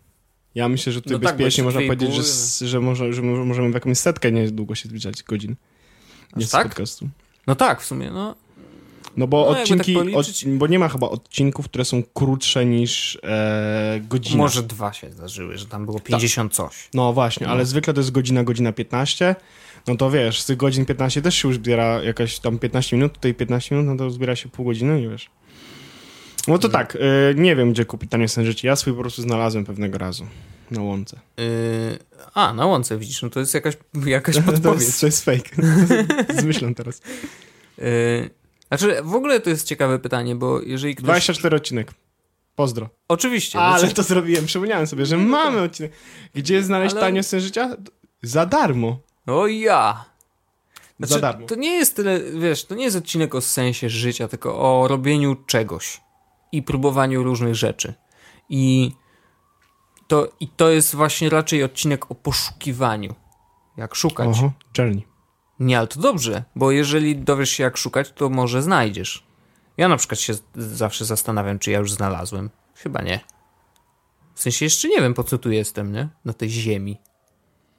[0.55, 3.73] Ja myślę, że tutaj no tak, bezpiecznie można powiedzieć, że, że, może, że możemy w
[3.73, 5.55] jakąś setkę niedługo się zbliżać godzin.
[6.35, 6.67] Nie tak?
[6.67, 7.09] podcastu.
[7.47, 8.35] No tak, w sumie, no.
[9.17, 13.19] No bo no, odcinki, tak od, bo nie ma chyba odcinków, które są krótsze niż
[13.23, 14.37] e, godzina.
[14.37, 16.55] Może dwa się zdarzyły, że tam było 50 tak.
[16.55, 16.89] coś.
[16.93, 17.53] No właśnie, no.
[17.53, 19.35] ale zwykle to jest godzina, godzina 15.
[19.87, 23.13] No to wiesz, z tych godzin 15 też się już zbiera jakaś tam 15 minut,
[23.13, 25.29] tutaj 15 minut, no to zbiera się pół godziny i wiesz.
[26.47, 26.99] No to tak, y,
[27.35, 28.67] nie wiem gdzie kupić tanie życie.
[28.67, 30.27] Ja swój po prostu znalazłem pewnego razu.
[30.71, 31.19] Na łące.
[31.37, 31.99] Yy,
[32.33, 34.63] a, na łące widzisz, no to jest jakaś, jakaś podpowiedź.
[34.63, 35.49] to, jest, to jest fake.
[36.41, 37.01] Zmyślam teraz.
[37.77, 38.29] Yy,
[38.67, 41.05] znaczy, w ogóle to jest ciekawe pytanie, bo jeżeli ktoś...
[41.05, 41.91] 24 odcinek.
[42.55, 42.89] Pozdro.
[43.07, 43.59] Oczywiście.
[43.59, 43.95] Ale znaczy...
[43.95, 45.91] to zrobiłem, przypomniałem sobie, że mamy odcinek.
[46.35, 47.01] Gdzie znaleźć Ale...
[47.01, 47.77] tanio sen życia?
[48.21, 48.99] Za darmo.
[49.27, 50.05] O ja!
[50.99, 51.47] za darmo.
[51.47, 55.35] To nie jest tyle, wiesz, to nie jest odcinek o sensie życia, tylko o robieniu
[55.35, 56.02] czegoś
[56.53, 57.93] i próbowaniu różnych rzeczy.
[58.49, 58.91] I
[60.07, 63.15] to, i to jest właśnie raczej odcinek o poszukiwaniu.
[63.77, 64.27] Jak szukać.
[64.27, 65.05] Oho, journey.
[65.59, 69.23] Nie, ale to dobrze, bo jeżeli dowiesz się jak szukać, to może znajdziesz.
[69.77, 72.49] Ja na przykład się zawsze zastanawiam, czy ja już znalazłem.
[72.75, 73.19] Chyba nie.
[74.35, 76.09] W sensie jeszcze nie wiem, po co tu jestem, nie?
[76.25, 76.97] Na tej ziemi.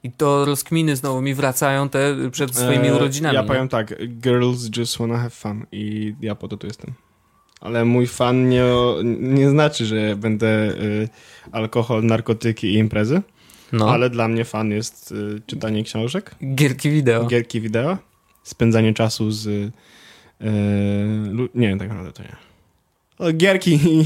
[0.03, 3.35] I to rozkminy znowu mi wracają te przed swoimi E, urodzinami.
[3.35, 6.93] Ja powiem tak, girls just wanna have fun i ja po to tu jestem.
[7.65, 8.63] Ale mój fan nie,
[9.19, 11.09] nie znaczy, że będę y,
[11.51, 13.21] alkohol, narkotyki i imprezy,
[13.71, 17.25] No, ale dla mnie fan jest y, czytanie książek, gierki wideo.
[17.25, 17.97] gierki wideo,
[18.43, 19.47] spędzanie czasu z...
[19.47, 19.71] Y,
[21.55, 22.35] nie, tak naprawdę to nie.
[23.19, 23.99] O, gierki i,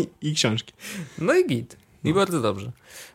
[0.00, 0.72] i, i książki.
[1.18, 1.76] No i git.
[2.04, 2.72] I bardzo dobrze.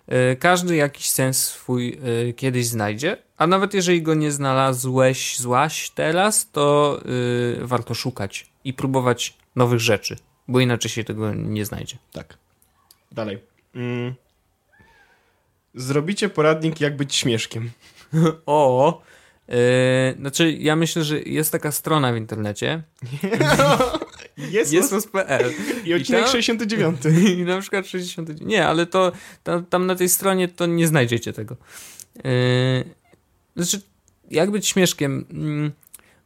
[0.08, 2.00] E, Każdy jakiś sens swój
[2.30, 7.00] e, kiedyś znajdzie, a nawet jeżeli go nie znalazłeś, złaś teraz, to
[7.62, 10.16] e, warto szukać i próbować nowych rzeczy,
[10.48, 11.98] bo inaczej się tego nie znajdzie.
[12.12, 12.38] Tak.
[13.12, 13.40] Dalej.
[13.76, 14.14] Mm.
[15.76, 17.72] Zrobicie poradnik, jak być śmieszkiem.
[18.46, 19.02] O!
[19.50, 22.84] e, znaczy, ja myślę, że jest taka strona w internecie,
[24.52, 25.52] Jest, jesus.pl
[25.86, 26.98] I odcinek I tam- 69.
[27.38, 28.42] i na przykład 60.
[28.42, 29.12] Nie, ale to
[29.44, 31.56] tam, tam na tej stronie to nie znajdziecie tego.
[32.16, 32.24] Yy,
[33.56, 33.82] znaczy,
[34.32, 35.26] jak być śmieszkiem?
[35.32, 35.72] Mm,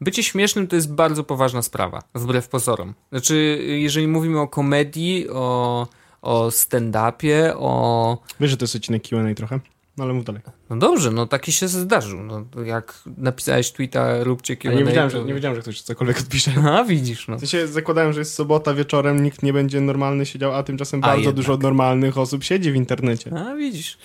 [0.03, 2.93] Bycie śmiesznym to jest bardzo poważna sprawa, wbrew pozorom.
[3.11, 5.87] Znaczy, jeżeli mówimy o komedii, o,
[6.21, 8.17] o stand-upie, o.
[8.39, 9.59] Wiesz, że to jest odcinek Q&A trochę?
[9.97, 10.41] No ale mów dalej.
[10.69, 12.19] No dobrze, no taki się zdarzył.
[12.23, 14.73] No, jak napisałeś tweeta, róbcie Q&A.
[14.73, 16.51] nie wiedziałem, to- że, nie wiedziałem, że ktoś cokolwiek odpisze.
[16.71, 17.35] A, widzisz, no.
[17.37, 21.07] W sensie zakładałem, że jest sobota wieczorem, nikt nie będzie normalny siedział, a tymczasem A
[21.07, 21.35] bardzo jednak.
[21.35, 23.31] dużo normalnych osób siedzi w internecie.
[23.37, 23.97] A, widzisz.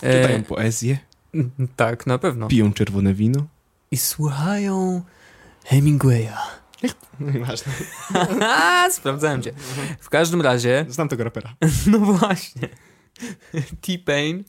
[0.00, 0.98] Czytają poezję,
[1.34, 1.38] E,
[1.76, 2.48] tak, na pewno.
[2.48, 3.46] piją czerwone wino.
[3.90, 5.02] I słuchają
[5.66, 6.36] Hemingwaya.
[7.20, 7.72] No Nieważne.
[8.40, 9.52] A, sprawdzałem cię.
[10.00, 11.54] W każdym razie, Znam tego rapera.
[11.92, 12.68] no właśnie.
[13.80, 14.44] T-Pain.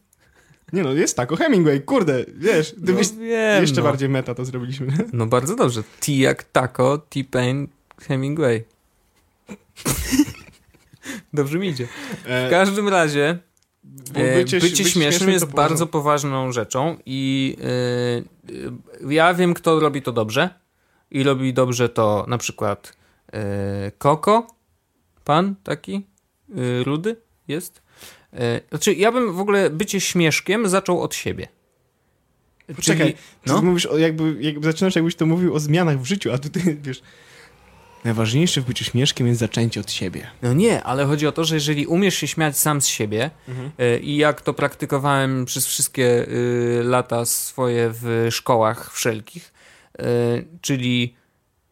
[0.74, 3.88] Nie no, jest tak, o Hemingway, kurde, wiesz, No gdybyś wiem, jeszcze no.
[3.88, 4.88] bardziej meta to zrobiliśmy.
[5.14, 5.84] No bardzo dobrze.
[6.00, 7.68] T jak taco, T-Pain,
[8.02, 8.64] Hemingway.
[11.46, 11.88] Że mi idzie.
[12.24, 13.38] W E, każdym razie
[14.14, 17.58] e, bycie, być śmiesznym jest bardzo poważną rzeczą i
[19.04, 20.67] e, ja wiem, kto robi to dobrze
[21.12, 22.98] i robi dobrze to na przykład
[23.34, 24.48] e, Koko,
[25.24, 27.16] pan taki e, rudy
[27.48, 27.82] jest.
[28.34, 31.48] E, znaczy, ja bym w ogóle bycie śmieszkiem zaczął od siebie.
[32.76, 33.62] Poczekaj, ty no.
[33.62, 36.60] mówisz o jakby, jakby zaczynasz jakbyś to mówił o zmianach w życiu, a tu ty
[36.84, 37.02] wiesz...
[38.06, 40.28] Najważniejsze w byciu śmieszkiem jest zaczęcie od siebie.
[40.42, 44.00] No nie, ale chodzi o to, że jeżeli umiesz się śmiać sam z siebie y,
[44.00, 49.54] i jak to praktykowałem przez wszystkie y, lata swoje w szkołach wszelkich,
[50.62, 51.14] czyli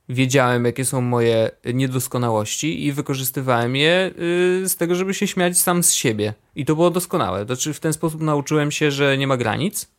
[0.10, 4.12] wiedziałem, jakie są moje niedoskonałości i wykorzystywałem je
[4.64, 6.34] y, z tego, żeby się śmiać sam z siebie.
[6.56, 7.46] I to było doskonałe.
[7.46, 9.95] Znaczy w ten sposób nauczyłem się, że nie ma granic.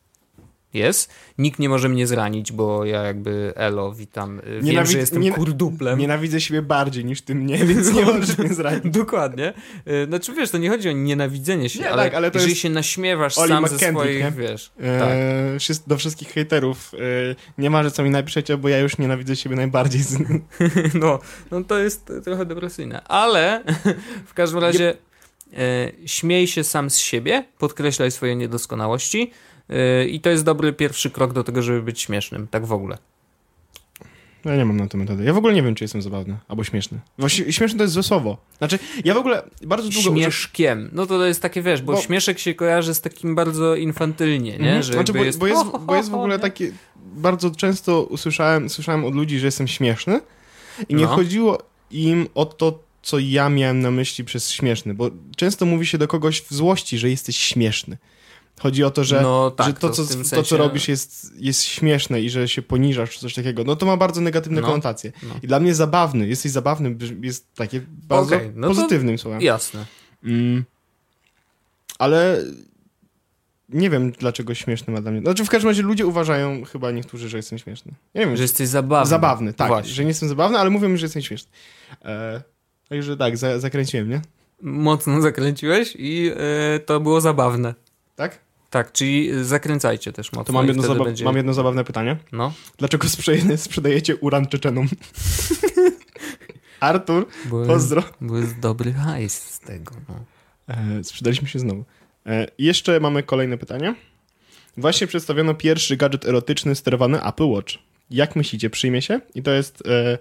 [0.74, 1.10] Jest.
[1.38, 4.38] Nikt nie może mnie zranić, bo ja jakby elo, witam.
[4.38, 5.98] y, Wiem, że jestem nie- kurduplem.
[5.98, 8.82] Nienawidzę siebie bardziej niż ty mnie, więc nie możesz mnie zranić.
[8.84, 9.52] Dokładnie.
[9.86, 12.62] E, Znaczy wiesz, to nie chodzi o nienawidzenie się, Nie, ale, tak, ale jeżeli jest
[12.62, 14.30] się naśmiewasz Oli sam ze McKenzie, swoich, nie?
[14.30, 14.70] wiesz.
[14.76, 14.86] tak.
[14.86, 16.92] E, wszys- do wszystkich hejterów.
[16.94, 20.02] E, nie ma, że co mi napiszecie, bo ja już nienawidzę siebie najbardziej.
[20.02, 20.18] Z...
[21.00, 21.18] No,
[21.50, 23.64] no to jest trochę depresyjne, ale
[24.26, 24.94] w każdym razie
[25.56, 29.30] e, śmiej się sam z siebie, podkreślaj swoje niedoskonałości
[30.08, 32.98] i to jest dobry pierwszy krok do tego, żeby być śmiesznym, tak w ogóle.
[34.44, 35.24] Ja nie mam na to metody.
[35.24, 37.00] Ja w ogóle nie wiem, czy jestem zabawny albo śmieszny.
[37.18, 38.36] Właściwie śmieszny to jest złe słowo.
[38.58, 40.10] Znaczy, ja w ogóle bardzo długo...
[40.20, 40.90] Śmieszkiem.
[40.92, 44.56] No to jest takie, wiesz, bo, Bo- śmieszek się kojarzy z takim bardzo infantylnie, nie?
[44.56, 44.82] Mhm.
[44.82, 46.72] Że Znaczy, bo, jest, bo, jest, bo jest w ogóle takie...
[46.96, 50.20] Bardzo często usłyszałem, słyszałem od ludzi, że jestem śmieszny
[50.88, 51.08] i nie No.
[51.08, 51.58] chodziło
[51.90, 56.08] im o to, co ja miałem na myśli przez śmieszny, bo często mówi się do
[56.08, 57.96] kogoś w złości, że jesteś śmieszny.
[58.60, 61.32] Chodzi o to, że, no, tak, że to, w co, to, sensie- co robisz jest,
[61.38, 64.66] jest śmieszne i że się poniżasz czy coś takiego, no to ma bardzo negatywne No.
[64.66, 65.12] konotacje.
[65.22, 65.34] No.
[65.42, 69.40] I dla mnie zabawny, jesteś zabawny, jest takie bardzo Okej, no to- pozytywnym słowem.
[69.40, 69.84] Jasne.
[70.24, 70.64] Mm.
[71.98, 72.44] Ale
[73.68, 75.20] nie wiem, dlaczego śmieszny ma dla mnie.
[75.20, 77.92] Znaczy, w każdym razie ludzie uważają, chyba niektórzy, że jestem śmieszny.
[78.14, 79.10] Nie wiem, Że jesteś zabawny.
[79.10, 79.68] zabawny, tak.
[79.68, 79.92] Właśnie.
[79.92, 81.50] Że nie jestem zabawny, ale mówią mi, że jestem śmieszny.
[82.04, 82.42] E,
[82.88, 84.20] także tak, za, zakręciłem, nie?
[84.62, 87.74] Mocno zakręciłeś i e, to było zabawne.
[88.16, 88.45] Tak?
[88.70, 90.44] Tak, czyli zakręcajcie też mocno.
[90.44, 91.24] To mam jedno, zaba- będzie...
[91.24, 92.16] mam jedno zabawne pytanie.
[92.32, 94.88] No, Dlaczego sprzeje- sprzedajecie uran Czeczenom?
[96.80, 98.02] Artur, bo, pozdro.
[98.20, 99.92] jest dobry hajs z tego.
[100.08, 100.14] No.
[100.68, 101.84] E, sprzedaliśmy się znowu.
[102.26, 103.94] E, jeszcze mamy kolejne pytanie.
[104.76, 107.74] Właśnie przedstawiono pierwszy gadżet erotyczny sterowany Apple Watch.
[108.10, 109.20] Jak myślicie, przyjmie się?
[109.34, 110.18] I to jest e,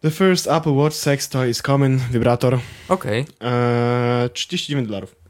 [0.00, 2.58] The first Apple Watch sex toy is coming, wibrator.
[2.88, 3.26] Okej.
[3.42, 5.21] E, 39 dolarów.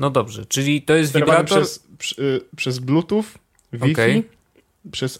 [0.00, 1.62] No dobrze, czyli to jest Sterowany wibrator...
[1.62, 3.24] przez, przy, y, przez Bluetooth,
[3.72, 4.28] Wi-Fi, Okej.
[4.92, 5.18] przez,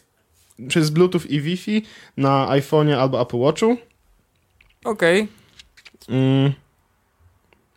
[0.68, 1.82] przez Bluetooth i Wi-Fi
[2.16, 3.76] na iPhone'ie albo Apple Watchu.
[4.84, 5.28] Okej.
[6.08, 6.52] Mm,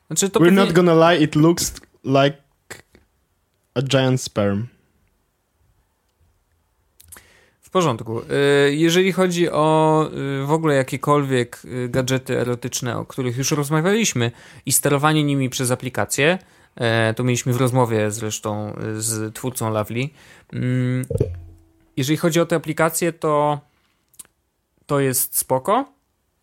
[0.07, 0.59] Znaczy to we're pewnie...
[0.59, 1.73] not gonna lie, it looks
[2.03, 2.37] like
[3.73, 4.67] a giant sperm.
[7.61, 8.19] W porządku.
[8.21, 8.25] Y,
[8.75, 10.05] Jeżeli chodzi o
[10.43, 14.31] y, w ogóle jakiekolwiek gadżety erotyczne, o których już rozmawialiśmy
[14.65, 16.39] i sterowanie nimi przez aplikację,
[17.15, 20.09] to mieliśmy w rozmowie zresztą z twórcą Lovely.
[20.53, 21.05] Mm,
[21.97, 23.59] Jeżeli chodzi o te aplikacje, to
[24.85, 25.93] to jest spoko.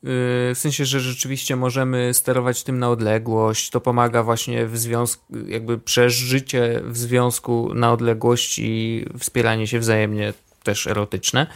[0.05, 3.71] Y, W sensie, że rzeczywiście możemy sterować tym na odległość.
[3.71, 10.33] To pomaga właśnie w związku, jakby przeżycie w związku na odległość i wspieranie się wzajemnie
[10.63, 11.47] też erotyczne.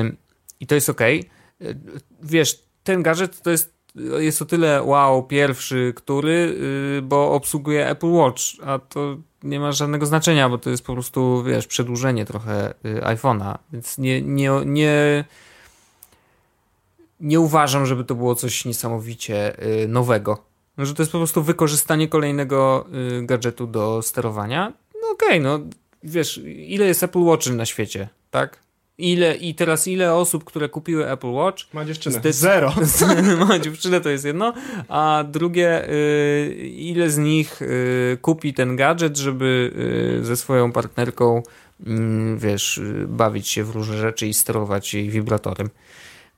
[0.00, 0.16] Ym,
[0.60, 1.00] I to jest ok.
[2.22, 6.56] Wiesz, ten gadżet to jest, jest o tyle wow, pierwszy, który,
[6.94, 10.92] yy, bo obsługuje Apple Watch, a to nie ma żadnego znaczenia, bo to jest po
[10.92, 15.24] prostu, wiesz, przedłużenie trochę yy, iPhone'a, więc nie, nie, nie,
[17.20, 20.44] nie uważam, żeby to było coś niesamowicie yy, nowego.
[20.76, 22.86] No, Że to jest po prostu wykorzystanie kolejnego
[23.22, 24.72] gadżetu do sterowania.
[25.02, 25.60] No okej, no
[26.02, 28.67] wiesz, ile jest Apple Watch na świecie, tak?
[28.98, 32.18] Ile, I teraz ile osób, które kupiły Apple Watch, Ma dziewczynę.
[32.20, 32.74] Zdecyd- Zero.
[33.48, 34.52] ma dziewczynę, to jest jedno,
[34.88, 39.72] a drugie, y, ile z nich y, kupi ten gadżet, żeby
[40.20, 41.42] y, ze swoją partnerką,
[41.86, 45.68] mm, wiesz, y, bawić się w różne rzeczy i sterować jej wibratorem.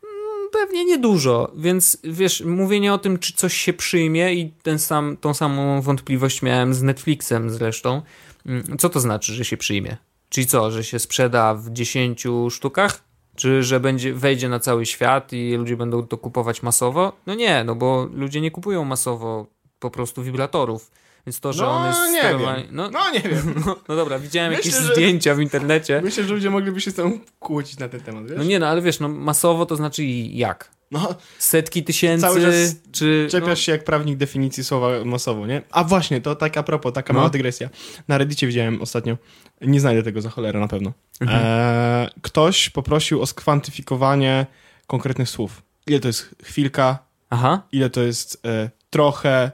[0.02, 5.16] Mm, Pewnie niedużo, więc wiesz, mówienie o tym, czy coś się przyjmie i ten sam,
[5.16, 8.02] tą samą wątpliwość miałem z Netflixem zresztą.
[8.46, 9.96] Mm, Co to znaczy, że się przyjmie?
[10.31, 13.05] Czyli co, że się sprzeda w 10 sztukach?
[13.37, 17.12] Czy że będzie, wejdzie na cały świat i ludzie będą to kupować masowo?
[17.26, 19.47] No nie, no bo ludzie nie kupują masowo
[19.78, 20.91] po prostu wibratorów.
[21.26, 22.62] Więc to, że No, on jest nie sterowany...
[22.62, 22.68] wiem.
[22.72, 23.54] No, No nie wiem.
[23.66, 26.00] no, no dobra, widziałem Myślę, jakieś że- zdjęcia w internecie.
[26.04, 28.38] Myślę, że ludzie mogliby się z tą kłócić na ten temat, wiesz?
[28.38, 30.70] No nie, no ale wiesz, no masowo to znaczy jak?
[30.90, 32.54] No, Setki tysięcy, Cały czas
[32.92, 33.28] czy...
[33.30, 35.62] czepiasz no, się jak prawnik definicji słowa masowo, nie?
[35.70, 37.18] A właśnie, to tak a propos, taka No.
[37.18, 37.68] mała dygresja.
[38.08, 39.16] Na Reddicie widziałem ostatnio,
[39.60, 40.92] nie znajdę tego za cholerę na pewno.
[41.20, 41.40] Mhm.
[41.44, 44.46] Eee, ktoś poprosił o skwantyfikowanie
[44.86, 45.62] konkretnych słów.
[45.86, 46.98] Ile to jest chwilka,
[47.30, 49.50] Aha, ile to jest e, trochę,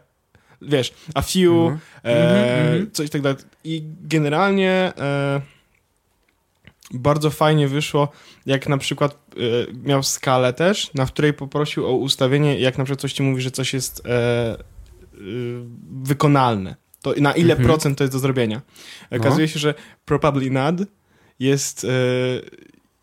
[0.62, 1.78] wiesz, a few, Mhm.
[2.04, 2.90] e, Mhm, mhm.
[2.92, 3.38] coś tak dalej.
[3.64, 5.40] I generalnie e,
[6.94, 8.08] bardzo fajnie wyszło,
[8.46, 9.38] jak na przykład e,
[9.88, 13.50] miał skalę też, na której poprosił o ustawienie, jak na przykład coś ci mówi, że
[13.50, 14.56] coś jest e, e,
[16.02, 16.76] wykonalne.
[17.02, 17.66] To na ile Mhm.
[17.68, 18.62] procent to jest do zrobienia.
[19.10, 20.74] Okazuje się, że probably not
[21.38, 21.88] jest e,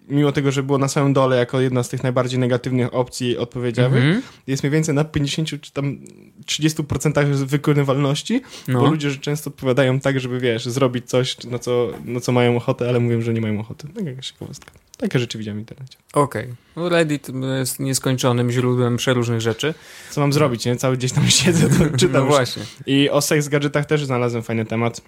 [0.08, 4.04] mimo tego, że było na samym dole jako jedna z tych najbardziej negatywnych opcji odpowiedzialnych,
[4.04, 4.22] mhm.
[4.47, 5.97] jest mniej więcej na 50 czy tam
[6.45, 8.86] 30% wykonywalności, bo no.
[8.86, 12.89] ludzie że często odpowiadają tak, żeby wiesz, zrobić coś, na co, na co mają ochotę,
[12.89, 13.88] ale mówią, że nie mają ochoty.
[13.95, 14.72] Tak jakaś ciekawostka.
[14.97, 15.97] Takie rzeczy widziałem w internecie.
[16.14, 16.47] Okej.
[16.76, 17.28] No Reddit
[17.60, 19.74] jest nieskończonym źródłem przeróżnych rzeczy.
[20.10, 20.76] Co mam zrobić, nie?
[20.76, 22.22] Cały dzień tam siedzę, to czytam.
[22.22, 22.64] No właśnie.
[22.86, 25.01] I o seks gadżetach też znalazłem fajny temat.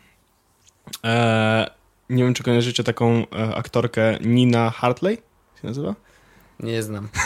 [1.03, 1.67] Eee,
[2.09, 5.15] nie wiem, czy kojarzycie taką e, aktorkę Nina Hartley?
[5.61, 5.95] Się nazywa?
[6.59, 7.07] Nie znam.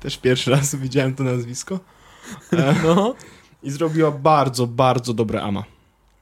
[0.00, 1.80] Też pierwszy raz widziałem to nazwisko.
[2.52, 3.14] E, No.
[3.62, 5.64] I zrobiła bardzo, bardzo dobre ama.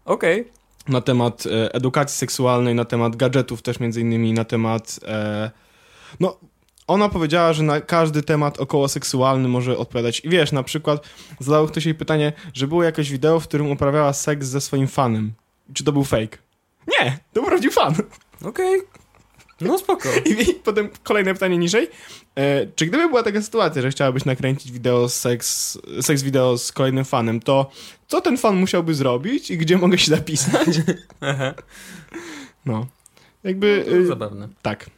[0.04, 0.50] Okej.
[0.88, 5.50] na temat e, edukacji seksualnej, na temat gadżetów też między innymi, na temat e,
[6.20, 6.36] no
[6.86, 10.20] ona powiedziała, że na każdy temat około seksualny może odpowiadać.
[10.24, 11.08] I wiesz, na przykład
[11.40, 15.32] zadał ktoś jej pytanie, że było jakieś wideo, w którym uprawiała seks ze swoim fanem.
[15.74, 16.38] Czy to był fake?
[16.88, 17.94] Nie, to był prawdziwy fan.
[18.44, 18.82] Okej.
[19.60, 20.08] No spoko.
[20.24, 21.88] I, I potem kolejne pytanie niżej.
[22.34, 27.04] E, czy gdyby była taka sytuacja, że chciałabyś nakręcić wideo seks, seks wideo z kolejnym
[27.04, 27.70] fanem, to
[28.08, 30.68] co ten fan musiałby zrobić i gdzie mogę się zapisać?
[31.20, 31.54] Aha.
[32.66, 32.86] No.
[33.44, 33.84] Jakby...
[33.88, 34.48] To y, zabawne.
[34.62, 34.90] Tak.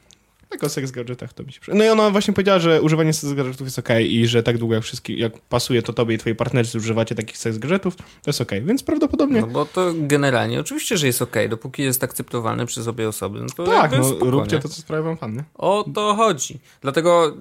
[0.49, 1.75] Tak o seks gadżetach to mi się przy...
[1.75, 4.75] No i ona właśnie powiedziała, że używanie seks gadżetów jest okej i że tak długo
[4.75, 8.41] jak wszystkie, jak pasuje to tobie i twojej partnerce używacie takich seks gadżetów, to jest
[8.41, 8.63] okej.
[8.63, 13.09] Więc prawdopodobnie No bo to generalnie oczywiście, że jest okej, dopóki jest akceptowalny przez obie
[13.09, 13.41] osoby.
[13.41, 14.63] No to tak, no spoko, róbcie nie?
[14.63, 15.45] to, co sprawia wam fan, nie?
[15.55, 16.59] O to chodzi.
[16.81, 17.37] Dlatego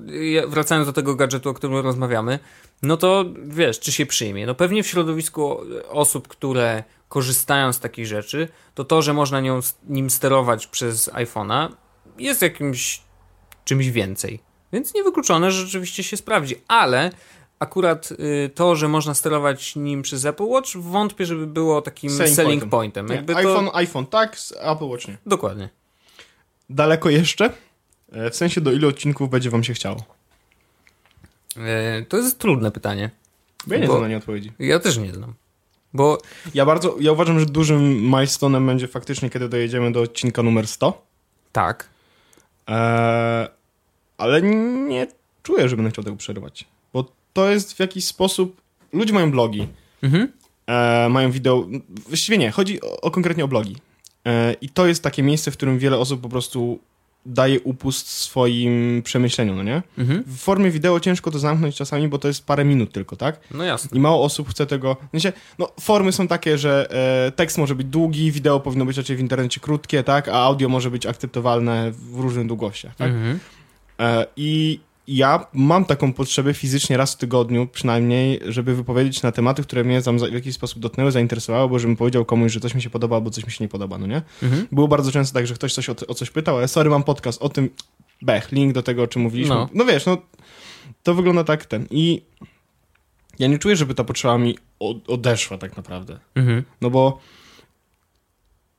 [0.47, 2.39] wracając do tego gadżetu, o którym rozmawiamy,
[2.83, 4.45] no to wiesz, czy się przyjmie?
[4.45, 5.57] No pewnie w środowisku
[5.89, 11.69] osób, które korzystają z takich rzeczy, to to, że można nią, nim sterować przez iPhone'a
[12.19, 13.01] jest jakimś
[13.65, 14.39] czymś więcej.
[14.73, 16.55] Więc niewykluczone, że rzeczywiście się sprawdzi.
[16.67, 17.11] Ale
[17.59, 22.35] akurat y, to, że można sterować nim przez Apple Watch, wątpię, żeby było takim selling,
[22.35, 23.07] selling pointem.
[23.07, 23.35] pointem.
[23.35, 23.75] Nie, iPhone, to...
[23.75, 25.17] iPhone tak, Apple Watch nie.
[25.25, 25.69] Dokładnie.
[26.69, 27.53] Daleko jeszcze?
[28.11, 30.03] E, w sensie do ilu odcinków będzie wam się chciało?
[31.57, 33.09] E, to jest trudne pytanie.
[33.67, 34.51] Ja nie znam na nie odpowiedzi.
[34.59, 35.33] Ja też nie znam.
[35.93, 36.17] Bo
[36.53, 41.05] ja bardzo, ja uważam, że dużym milestone'em będzie faktycznie, kiedy dojedziemy do odcinka numer 100.
[41.51, 41.89] Tak.
[42.67, 43.47] Eee,
[44.17, 45.07] ale nie
[45.43, 46.65] czuję, że będę chciał tego przerywać.
[46.93, 48.61] Bo to jest w jakiś sposób...
[48.93, 49.67] Ludzie mają blogi.
[50.03, 50.31] Mhm.
[50.67, 51.67] Eee, mają wideo...
[51.89, 53.75] Właściwie nie, chodzi o, o konkretnie o blogi.
[54.25, 56.79] Eee, I to jest takie miejsce, w którym wiele osób po prostu
[57.27, 59.81] daje upust swoim przemyśleniom, no nie?
[59.97, 60.23] Mhm.
[60.27, 63.39] W formie wideo ciężko to zamknąć czasami, bo to jest parę minut tylko, tak?
[63.51, 63.97] No jasne.
[63.97, 64.97] I mało osób chce tego...
[65.11, 66.87] Znaczy, no, formy są takie, że
[67.27, 70.27] e, tekst może być długi, wideo powinno być raczej w internecie krótkie, tak?
[70.27, 73.09] A audio może być akceptowalne w różnych długościach, tak?
[73.09, 73.39] Mhm.
[73.99, 79.63] E, I ja mam taką potrzebę fizycznie raz w tygodniu przynajmniej, żeby wypowiedzieć na tematy,
[79.63, 82.89] które mnie w jakiś sposób dotknęły, zainteresowały, bo żebym powiedział komuś, że coś mi się
[82.89, 84.21] podoba, albo coś mi się nie podoba, no nie?
[84.43, 84.67] Mhm.
[84.71, 87.41] Było bardzo często tak, że ktoś coś o, o, coś pytał, ale sorry, mam podcast
[87.41, 87.69] o tym,
[88.21, 89.55] bech, link do tego, o czym mówiliśmy.
[89.55, 90.17] No, no wiesz, no
[91.03, 91.87] to wygląda tak ten.
[91.91, 92.21] I
[93.39, 94.57] ja nie czuję, żeby ta potrzeba mi
[95.07, 96.19] odeszła tak naprawdę.
[96.35, 96.63] Mhm.
[96.81, 97.19] No bo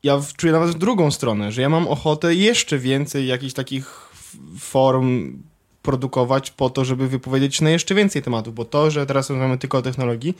[0.02, 4.10] ja czuję nawet w drugą stronę, że ja mam ochotę jeszcze więcej jakichś takich
[4.58, 5.42] form
[5.88, 9.78] produkować po to, żeby wypowiedzieć na jeszcze więcej tematów, bo to, że teraz rozmawiamy tylko
[9.78, 10.36] o technologii,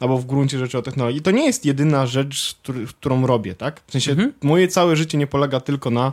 [0.00, 2.56] albo w gruncie rzeczy o technologii, to nie jest jedyna rzecz,
[2.88, 3.80] którą robię, tak?
[3.86, 4.32] W sensie mhm.
[4.42, 6.12] moje całe życie nie polega tylko na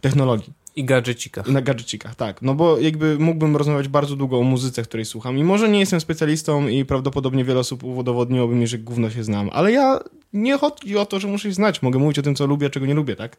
[0.00, 0.52] technologii.
[0.76, 1.48] I gadżecikach.
[1.48, 2.42] Na gadżecikach, tak.
[2.42, 5.38] No bo jakby mógłbym rozmawiać bardzo długo o muzyce, której słucham.
[5.38, 9.50] I może nie jestem specjalistą i prawdopodobnie wiele osób udowodniłoby mi, że gówno się znam.
[9.52, 10.00] Ale ja
[10.32, 11.82] nie chodzi o to, że muszę się znać.
[11.82, 13.36] Mogę mówić o tym, co lubię, czego nie lubię, tak?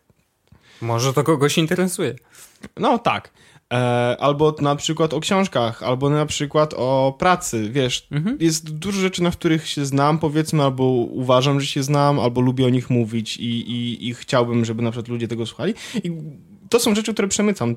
[0.82, 2.16] Może to kogoś interesuje.
[2.78, 3.32] No tak.
[3.76, 8.38] E, albo na przykład o książkach, albo na przykład o pracy, wiesz, mhm.
[8.40, 12.66] jest dużo rzeczy, na których się znam, powiedzmy, albo uważam, że się znam, albo lubię
[12.66, 15.74] o nich mówić i, i, i chciałbym, żeby na przykład ludzie tego słuchali.
[16.04, 16.12] I
[16.70, 17.76] to są rzeczy, które przemycam.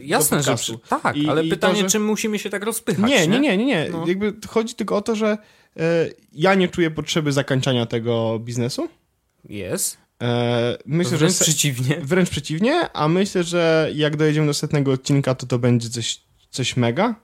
[0.00, 0.56] Jasne, że
[0.88, 1.88] tak, I, ale i pytanie, to, że...
[1.88, 3.10] czym musimy się tak rozpychać?
[3.10, 3.88] Nie, nie, nie, nie, nie.
[3.92, 4.06] No.
[4.06, 5.38] Jakby chodzi tylko o to, że
[5.76, 8.88] e, ja nie czuję potrzeby zakończenia tego biznesu.
[9.48, 10.01] Jest.
[10.22, 12.00] E, myślę, wręcz że przeciwnie.
[12.02, 16.20] Wręcz przeciwnie, a myślę, że jak dojedziemy do setnego odcinka, to to będzie coś,
[16.50, 17.14] coś mega.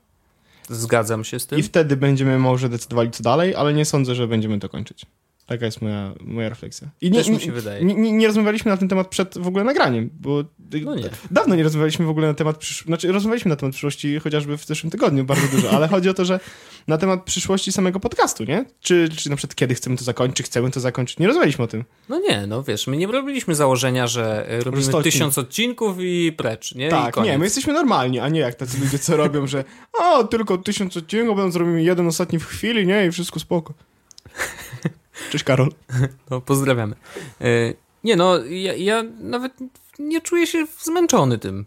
[0.71, 1.59] Zgadzam się z tym.
[1.59, 5.07] I wtedy będziemy może decydowali co dalej, ale nie sądzę, że będziemy to kończyć.
[5.49, 6.89] Taka jest moja, moja refleksja.
[7.01, 7.85] I nie, Też mi się wydaje.
[7.85, 10.45] Nie, nie, nie, rozmawialiśmy na ten temat przed w ogóle nagraniem, bo
[10.85, 11.11] no nie.
[11.31, 12.87] dawno nie rozmawialiśmy w ogóle na temat przyszłości.
[12.87, 16.25] Znaczy, rozmawialiśmy na temat przyszłości chociażby w zeszłym tygodniu bardzo dużo, ale chodzi o to,
[16.25, 16.41] że
[16.87, 18.65] na temat przyszłości samego podcastu, nie?
[18.81, 21.19] Czy, czy na przykład kiedy chcemy to zakończyć, czy chcemy to zakończyć.
[21.19, 21.85] Nie rozmawialiśmy o tym.
[22.09, 26.89] No nie, no wiesz, my nie robiliśmy założenia, że robimy tysiąc odcinków i precz, nie?
[26.89, 30.59] Tak, nie, my jesteśmy normalni, a nie jak tacy ludzie, co robią, że o, tylko
[30.59, 33.07] tysiąc odcinków, potem zrobimy jeden ostatni w chwili, nie?
[33.07, 33.75] I wszystko spoko.
[35.31, 35.73] Cześć Karol.
[36.31, 36.97] No, pozdrawiamy.
[37.41, 37.47] E,
[38.05, 39.53] nie no, ja, ja nawet
[39.99, 41.67] nie czuję się zmęczony tym.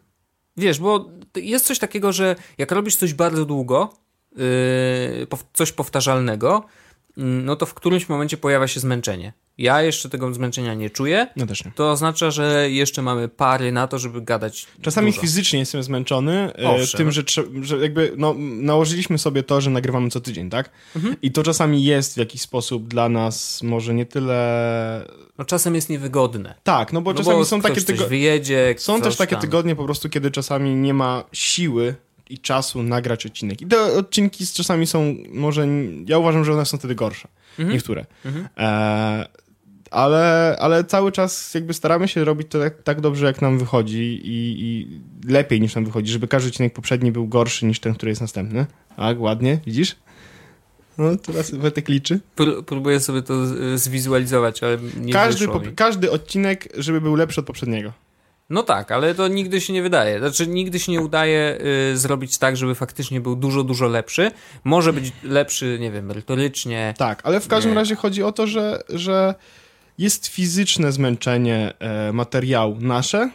[0.57, 3.93] Wiesz, bo jest coś takiego, że jak robisz coś bardzo długo,
[4.35, 6.63] yy, coś powtarzalnego,
[7.17, 9.33] mm, no to w którymś momencie pojawia się zmęczenie.
[9.61, 11.27] Ja jeszcze tego zmęczenia nie czuję.
[11.35, 11.71] No też nie.
[11.75, 14.67] To oznacza, że jeszcze mamy pary na to, żeby gadać.
[14.81, 15.21] Czasami dużo.
[15.21, 17.23] fizycznie jestem zmęczony e, tym, że,
[17.61, 20.69] że jakby no, nałożyliśmy sobie to, że nagrywamy co tydzień, tak?
[20.95, 21.15] Mhm.
[21.21, 25.07] I to czasami jest w jakiś sposób dla nas może nie tyle.
[25.37, 26.55] No czasem jest niewygodne.
[26.63, 28.07] Tak, no bo no czasami bo są takie tygodnie.
[28.07, 28.75] wyjedzie.
[28.77, 29.41] Są też takie tam.
[29.41, 31.95] tygodnie po prostu, kiedy czasami nie ma siły
[32.29, 33.61] i czasu nagrać odcinek.
[33.61, 35.67] I te odcinki z czasami są może.
[36.05, 37.27] Ja uważam, że one są wtedy gorsze.
[37.59, 37.75] Mhm.
[37.75, 38.05] Niektóre.
[38.25, 38.47] Mhm.
[38.57, 39.40] E,
[39.91, 44.21] ale, ale cały czas jakby staramy się robić to tak, tak dobrze, jak nam wychodzi
[44.23, 44.87] i, i,
[45.31, 48.65] lepiej niż nam wychodzi, żeby każdy odcinek poprzedni był gorszy niż ten, który jest następny.
[48.97, 49.95] Tak, ładnie, widzisz?
[50.97, 52.19] No, teraz Wojtek liczy.
[52.65, 53.33] Próbuję sobie to
[53.77, 57.93] zwizualizować, ale nie każdy, każdy odcinek, żeby był lepszy od poprzedniego.
[58.49, 60.19] No tak, ale to nigdy się nie wydaje.
[60.19, 61.57] Znaczy, nigdy się nie udaje
[61.93, 64.31] y, zrobić tak, żeby faktycznie był dużo, dużo lepszy.
[64.63, 66.93] Może być lepszy, nie wiem, merytorycznie.
[66.97, 67.75] Tak, ale w każdym nie.
[67.75, 69.35] razie chodzi o to, że, że
[69.97, 73.29] jest fizyczne zmęczenie e, materiału nasze,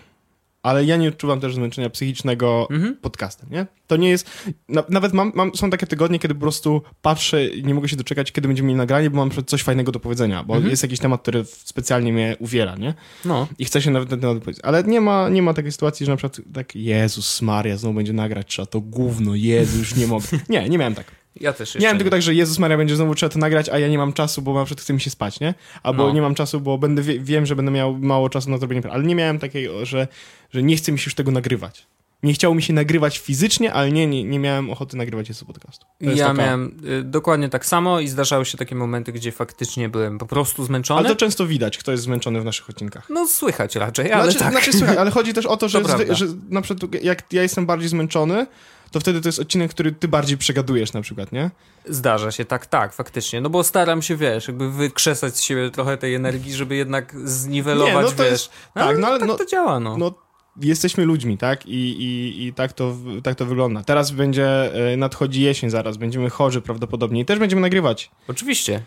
[0.66, 2.96] ale ja nie odczuwam też zmęczenia psychicznego mhm.
[2.96, 3.66] podcastem, nie?
[3.86, 4.30] To nie jest...
[4.68, 7.96] Na, nawet mam, mam, są takie tygodnie, kiedy po prostu patrzę i nie mogę się
[7.96, 10.70] doczekać, kiedy będziemy mieli nagranie, bo mam coś fajnego do powiedzenia, bo mhm.
[10.70, 12.94] jest jakiś temat, który specjalnie mnie uwiera, nie?
[13.24, 13.48] No.
[13.58, 14.64] I chcę się nawet na ten temat powiedzieć.
[14.64, 18.12] Ale nie ma, nie ma takiej sytuacji, że na przykład tak, Jezus Maria, znowu będzie
[18.12, 20.26] nagrać, trzeba to gówno, Jezu, już nie mogę.
[20.48, 21.25] Nie, nie miałem tak.
[21.40, 23.68] Ja też jeszcze Nie mam tylko tak, że Jezus Maria będzie znowu trzeba to nagrać,
[23.68, 25.54] a ja nie mam czasu, bo na przykład chce mi się spać, nie?
[25.82, 26.12] Albo no.
[26.12, 29.04] nie mam czasu, bo będę wie, wiem, że będę miał mało czasu na zrobienie, ale
[29.04, 30.08] nie miałem takiej, że,
[30.50, 31.86] że nie chce mi się już tego nagrywać.
[32.22, 35.86] Nie chciało mi się nagrywać fizycznie, ale nie, nie, nie miałem ochoty nagrywać jest podcastu.
[36.00, 40.18] Ja taka- miałem y, dokładnie tak samo i zdarzały się takie momenty, gdzie faktycznie byłem
[40.18, 41.00] po prostu zmęczony.
[41.00, 43.10] Ale to często widać, kto jest zmęczony w naszych odcinkach.
[43.10, 44.52] No słychać raczej, ale znaczy, tak.
[44.52, 47.42] znaczy, słuchaj, ale chodzi też o to, że, To zwy, że na przykład jak ja
[47.42, 48.46] jestem bardziej zmęczony,
[48.90, 51.50] to wtedy to jest odcinek, który ty bardziej przegadujesz na przykład, nie?
[51.84, 53.40] Zdarza się, tak, tak, faktycznie.
[53.40, 57.94] No bo staram się, wiesz, jakby wykrzesać z siebie trochę tej energii, żeby jednak zniwelować,
[57.94, 58.32] Nie, no to wiesz.
[58.32, 59.96] jest- tak, no ale tak no- to działa, no.
[59.96, 60.14] No,
[60.60, 61.66] jesteśmy ludźmi, tak?
[61.66, 63.82] I, i, i tak, to, tak to wygląda.
[63.82, 68.10] Teraz będzie, e, nadchodzi jesień zaraz, będziemy chorzy prawdopodobnie i też będziemy nagrywać.
[68.28, 68.82] Oczywiście.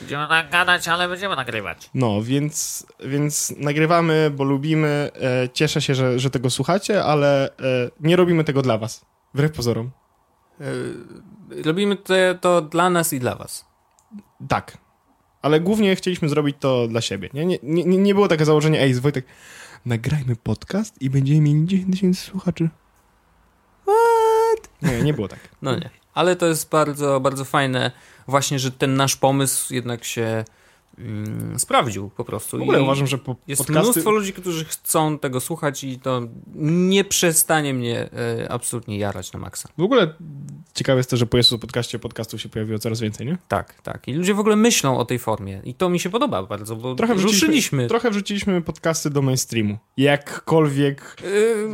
[0.00, 1.90] Będziemy tak gadać, ale będziemy nagrywać.
[1.94, 5.10] No, więc, więc nagrywamy, bo lubimy.
[5.44, 7.52] E, cieszę się, że, że tego słuchacie, ale e,
[8.00, 9.04] nie robimy tego dla was.
[9.34, 9.90] Wbrew pozorom.
[10.60, 13.64] Y, Robimy to, to dla nas i dla was.
[14.48, 14.78] Tak.
[15.42, 17.28] Ale głównie chcieliśmy zrobić to dla siebie.
[17.34, 19.26] Nie, nie, nie, nie było takie założenie, ej, Wojtek,
[19.86, 22.68] nagrajmy podcast i będziemy mieli 10 tysięcy słuchaczy.
[23.82, 24.68] What?
[24.82, 25.40] Nie, nie było tak.
[25.62, 25.90] No nie.
[26.14, 27.90] Ale to jest bardzo, bardzo fajne
[28.28, 30.44] właśnie, że ten nasz pomysł jednak się
[30.98, 32.58] mm, sprawdził po prostu.
[32.58, 33.82] W ogóle I uważam, że po, jest podcasty...
[33.90, 36.22] mnóstwo ludzi, którzy chcą tego słuchać i to
[36.54, 38.08] nie przestanie mnie
[38.42, 39.68] e, absolutnie jarać na maksa.
[39.78, 40.14] W ogóle
[40.74, 43.38] ciekawe jest to, że po Jezus podcaście podcastów się pojawiło coraz więcej, nie?
[43.48, 44.08] Tak, tak.
[44.08, 45.60] I ludzie w ogóle myślą o tej formie.
[45.64, 47.86] I to mi się podoba bardzo, bo Trochę wrzuciliśmy, ruszyliśmy.
[47.88, 49.78] trochę wrzuciliśmy podcasty do mainstreamu.
[49.96, 51.16] Jakkolwiek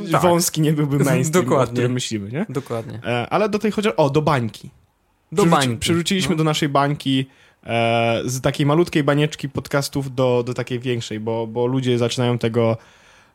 [0.04, 1.72] Yy, tak, wąski nie byłby mainstream, o Dokładnie.
[1.72, 2.46] którym myślimy, nie?
[2.48, 3.00] dokładnie.
[3.06, 3.92] E, ale do tej chociaż...
[3.96, 4.70] O, do bańki.
[5.32, 5.76] Do Przerzuci- bańki.
[5.76, 6.36] Przerzuciliśmy No.
[6.38, 7.26] do naszej bańki
[8.24, 12.76] z takiej malutkiej banieczki podcastów do, do takiej większej, bo, bo ludzie zaczynają tego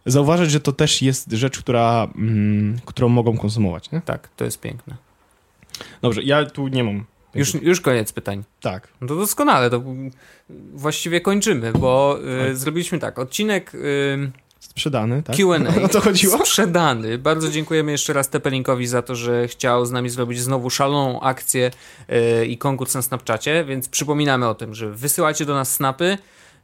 [0.05, 4.01] zauważyć, że to też jest rzecz, która, mm, którą mogą konsumować, nie?
[4.01, 4.95] Tak, to jest piękne.
[6.01, 7.05] Dobrze, ja tu nie mam.
[7.35, 8.43] Już, już koniec pytań.
[8.61, 8.87] Tak.
[9.01, 9.83] No to doskonale, to
[10.73, 12.19] właściwie kończymy, bo
[12.49, 14.31] y, zrobiliśmy tak, odcinek y,
[14.79, 15.35] Sprzedany, tak?
[15.35, 16.37] Q&A O to chodziło?
[16.37, 17.17] sprzedany.
[17.17, 21.71] Bardzo dziękujemy jeszcze raz Tepelinkowi za to, że chciał z nami zrobić znowu szaloną akcję
[22.41, 26.17] y, i konkurs na Snapchacie, więc przypominamy o tym, że wysyłacie do nas snapy.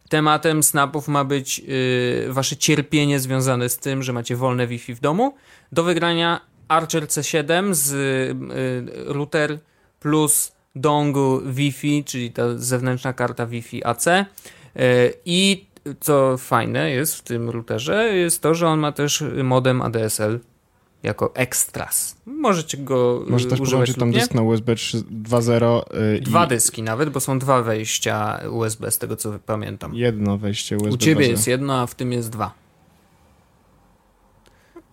[0.10, 5.00] Tematem snapów ma być y, wasze cierpienie związane z tym, że macie wolne Wi-Fi w
[5.00, 5.36] domu.
[5.72, 9.60] Do wygrania Archer C7 z y, router
[10.00, 14.06] plus dongle Wi-Fi, czyli ta zewnętrzna karta Wi-Fi AC.
[15.26, 15.66] I
[16.00, 20.40] co fajne jest w tym routerze, jest to, że on ma też modem ADSL
[21.04, 22.18] jako extras.
[22.26, 25.82] Możecie go Może też używać tam dysk na USB 3.2.0
[26.18, 29.96] y, Dwa i dyski nawet, bo są dwa wejścia USB z tego co pamiętam.
[29.96, 31.30] jedno wejście USB U ciebie 2.0.
[31.30, 32.52] jest jedno, a w tym jest dwa.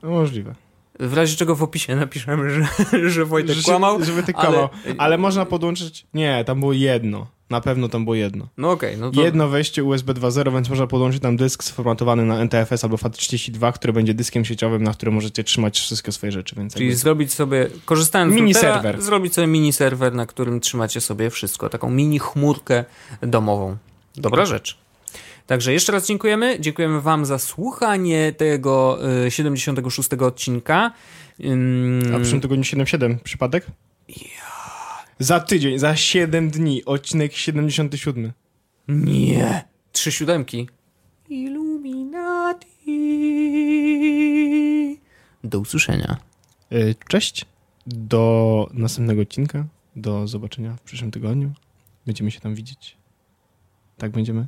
[0.03, 0.55] No, możliwe.
[1.01, 2.67] W razie czego w opisie napiszemy, że,
[3.11, 4.05] że Wojtek Że- kłamał.
[4.05, 4.69] Że Wojtek ale- kłamał.
[4.99, 6.07] Ale można podłączyć...
[6.15, 7.27] Nie, tam było jedno.
[7.53, 8.49] Na pewno tam było jedno.
[8.57, 12.39] No okej, no to Jedno wejście USB 2.0, więc można podłączyć tam dysk sformatowany na
[12.41, 16.75] NTFS albo FAT32, który będzie dyskiem sieciowym, na którym możecie trzymać wszystkie swoje rzeczy, więc
[16.75, 16.97] czyli jakby...
[16.97, 19.03] zrobić sobie, korzystając z Mini routera, serwer.
[19.03, 22.85] zrobić sobie mini serwer, na którym trzymacie sobie wszystko, taką mini chmurkę
[23.23, 23.77] domową.
[24.17, 24.79] Dobra rzecz.
[25.47, 26.61] Także jeszcze raz dziękujemy.
[26.61, 30.93] Dziękujemy Wam za słuchanie tego y, 76 odcinka.
[31.45, 33.67] Ym, A w przyszłym tygodniu 7.7 przypadek?
[35.23, 38.33] Za tydzień, za 7 dni, odcinek 77.
[38.89, 39.65] Nie.
[39.93, 40.69] Trzy siódemki.
[41.29, 42.81] Illuminati.
[45.45, 46.17] Do usłyszenia.
[46.73, 47.45] Y, Cześć,
[47.87, 49.67] do następnego odcinka,
[49.97, 51.53] do zobaczenia w przyszłym tygodniu.
[52.07, 52.97] Będziemy się tam widzieć.
[53.99, 54.47] Tak będziemy.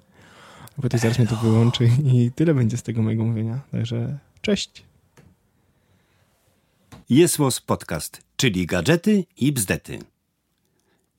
[0.79, 3.61] Bo to zaraz mnie to wyłączy i tyle będzie z tego mojego mówienia.
[3.73, 4.85] Także cześć.
[7.11, 10.14] Jesłos Podcast, czyli gadżety i bzdety.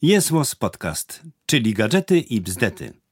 [0.06, 3.05] Jesłos Podcast, czyli gadżety i bzdety.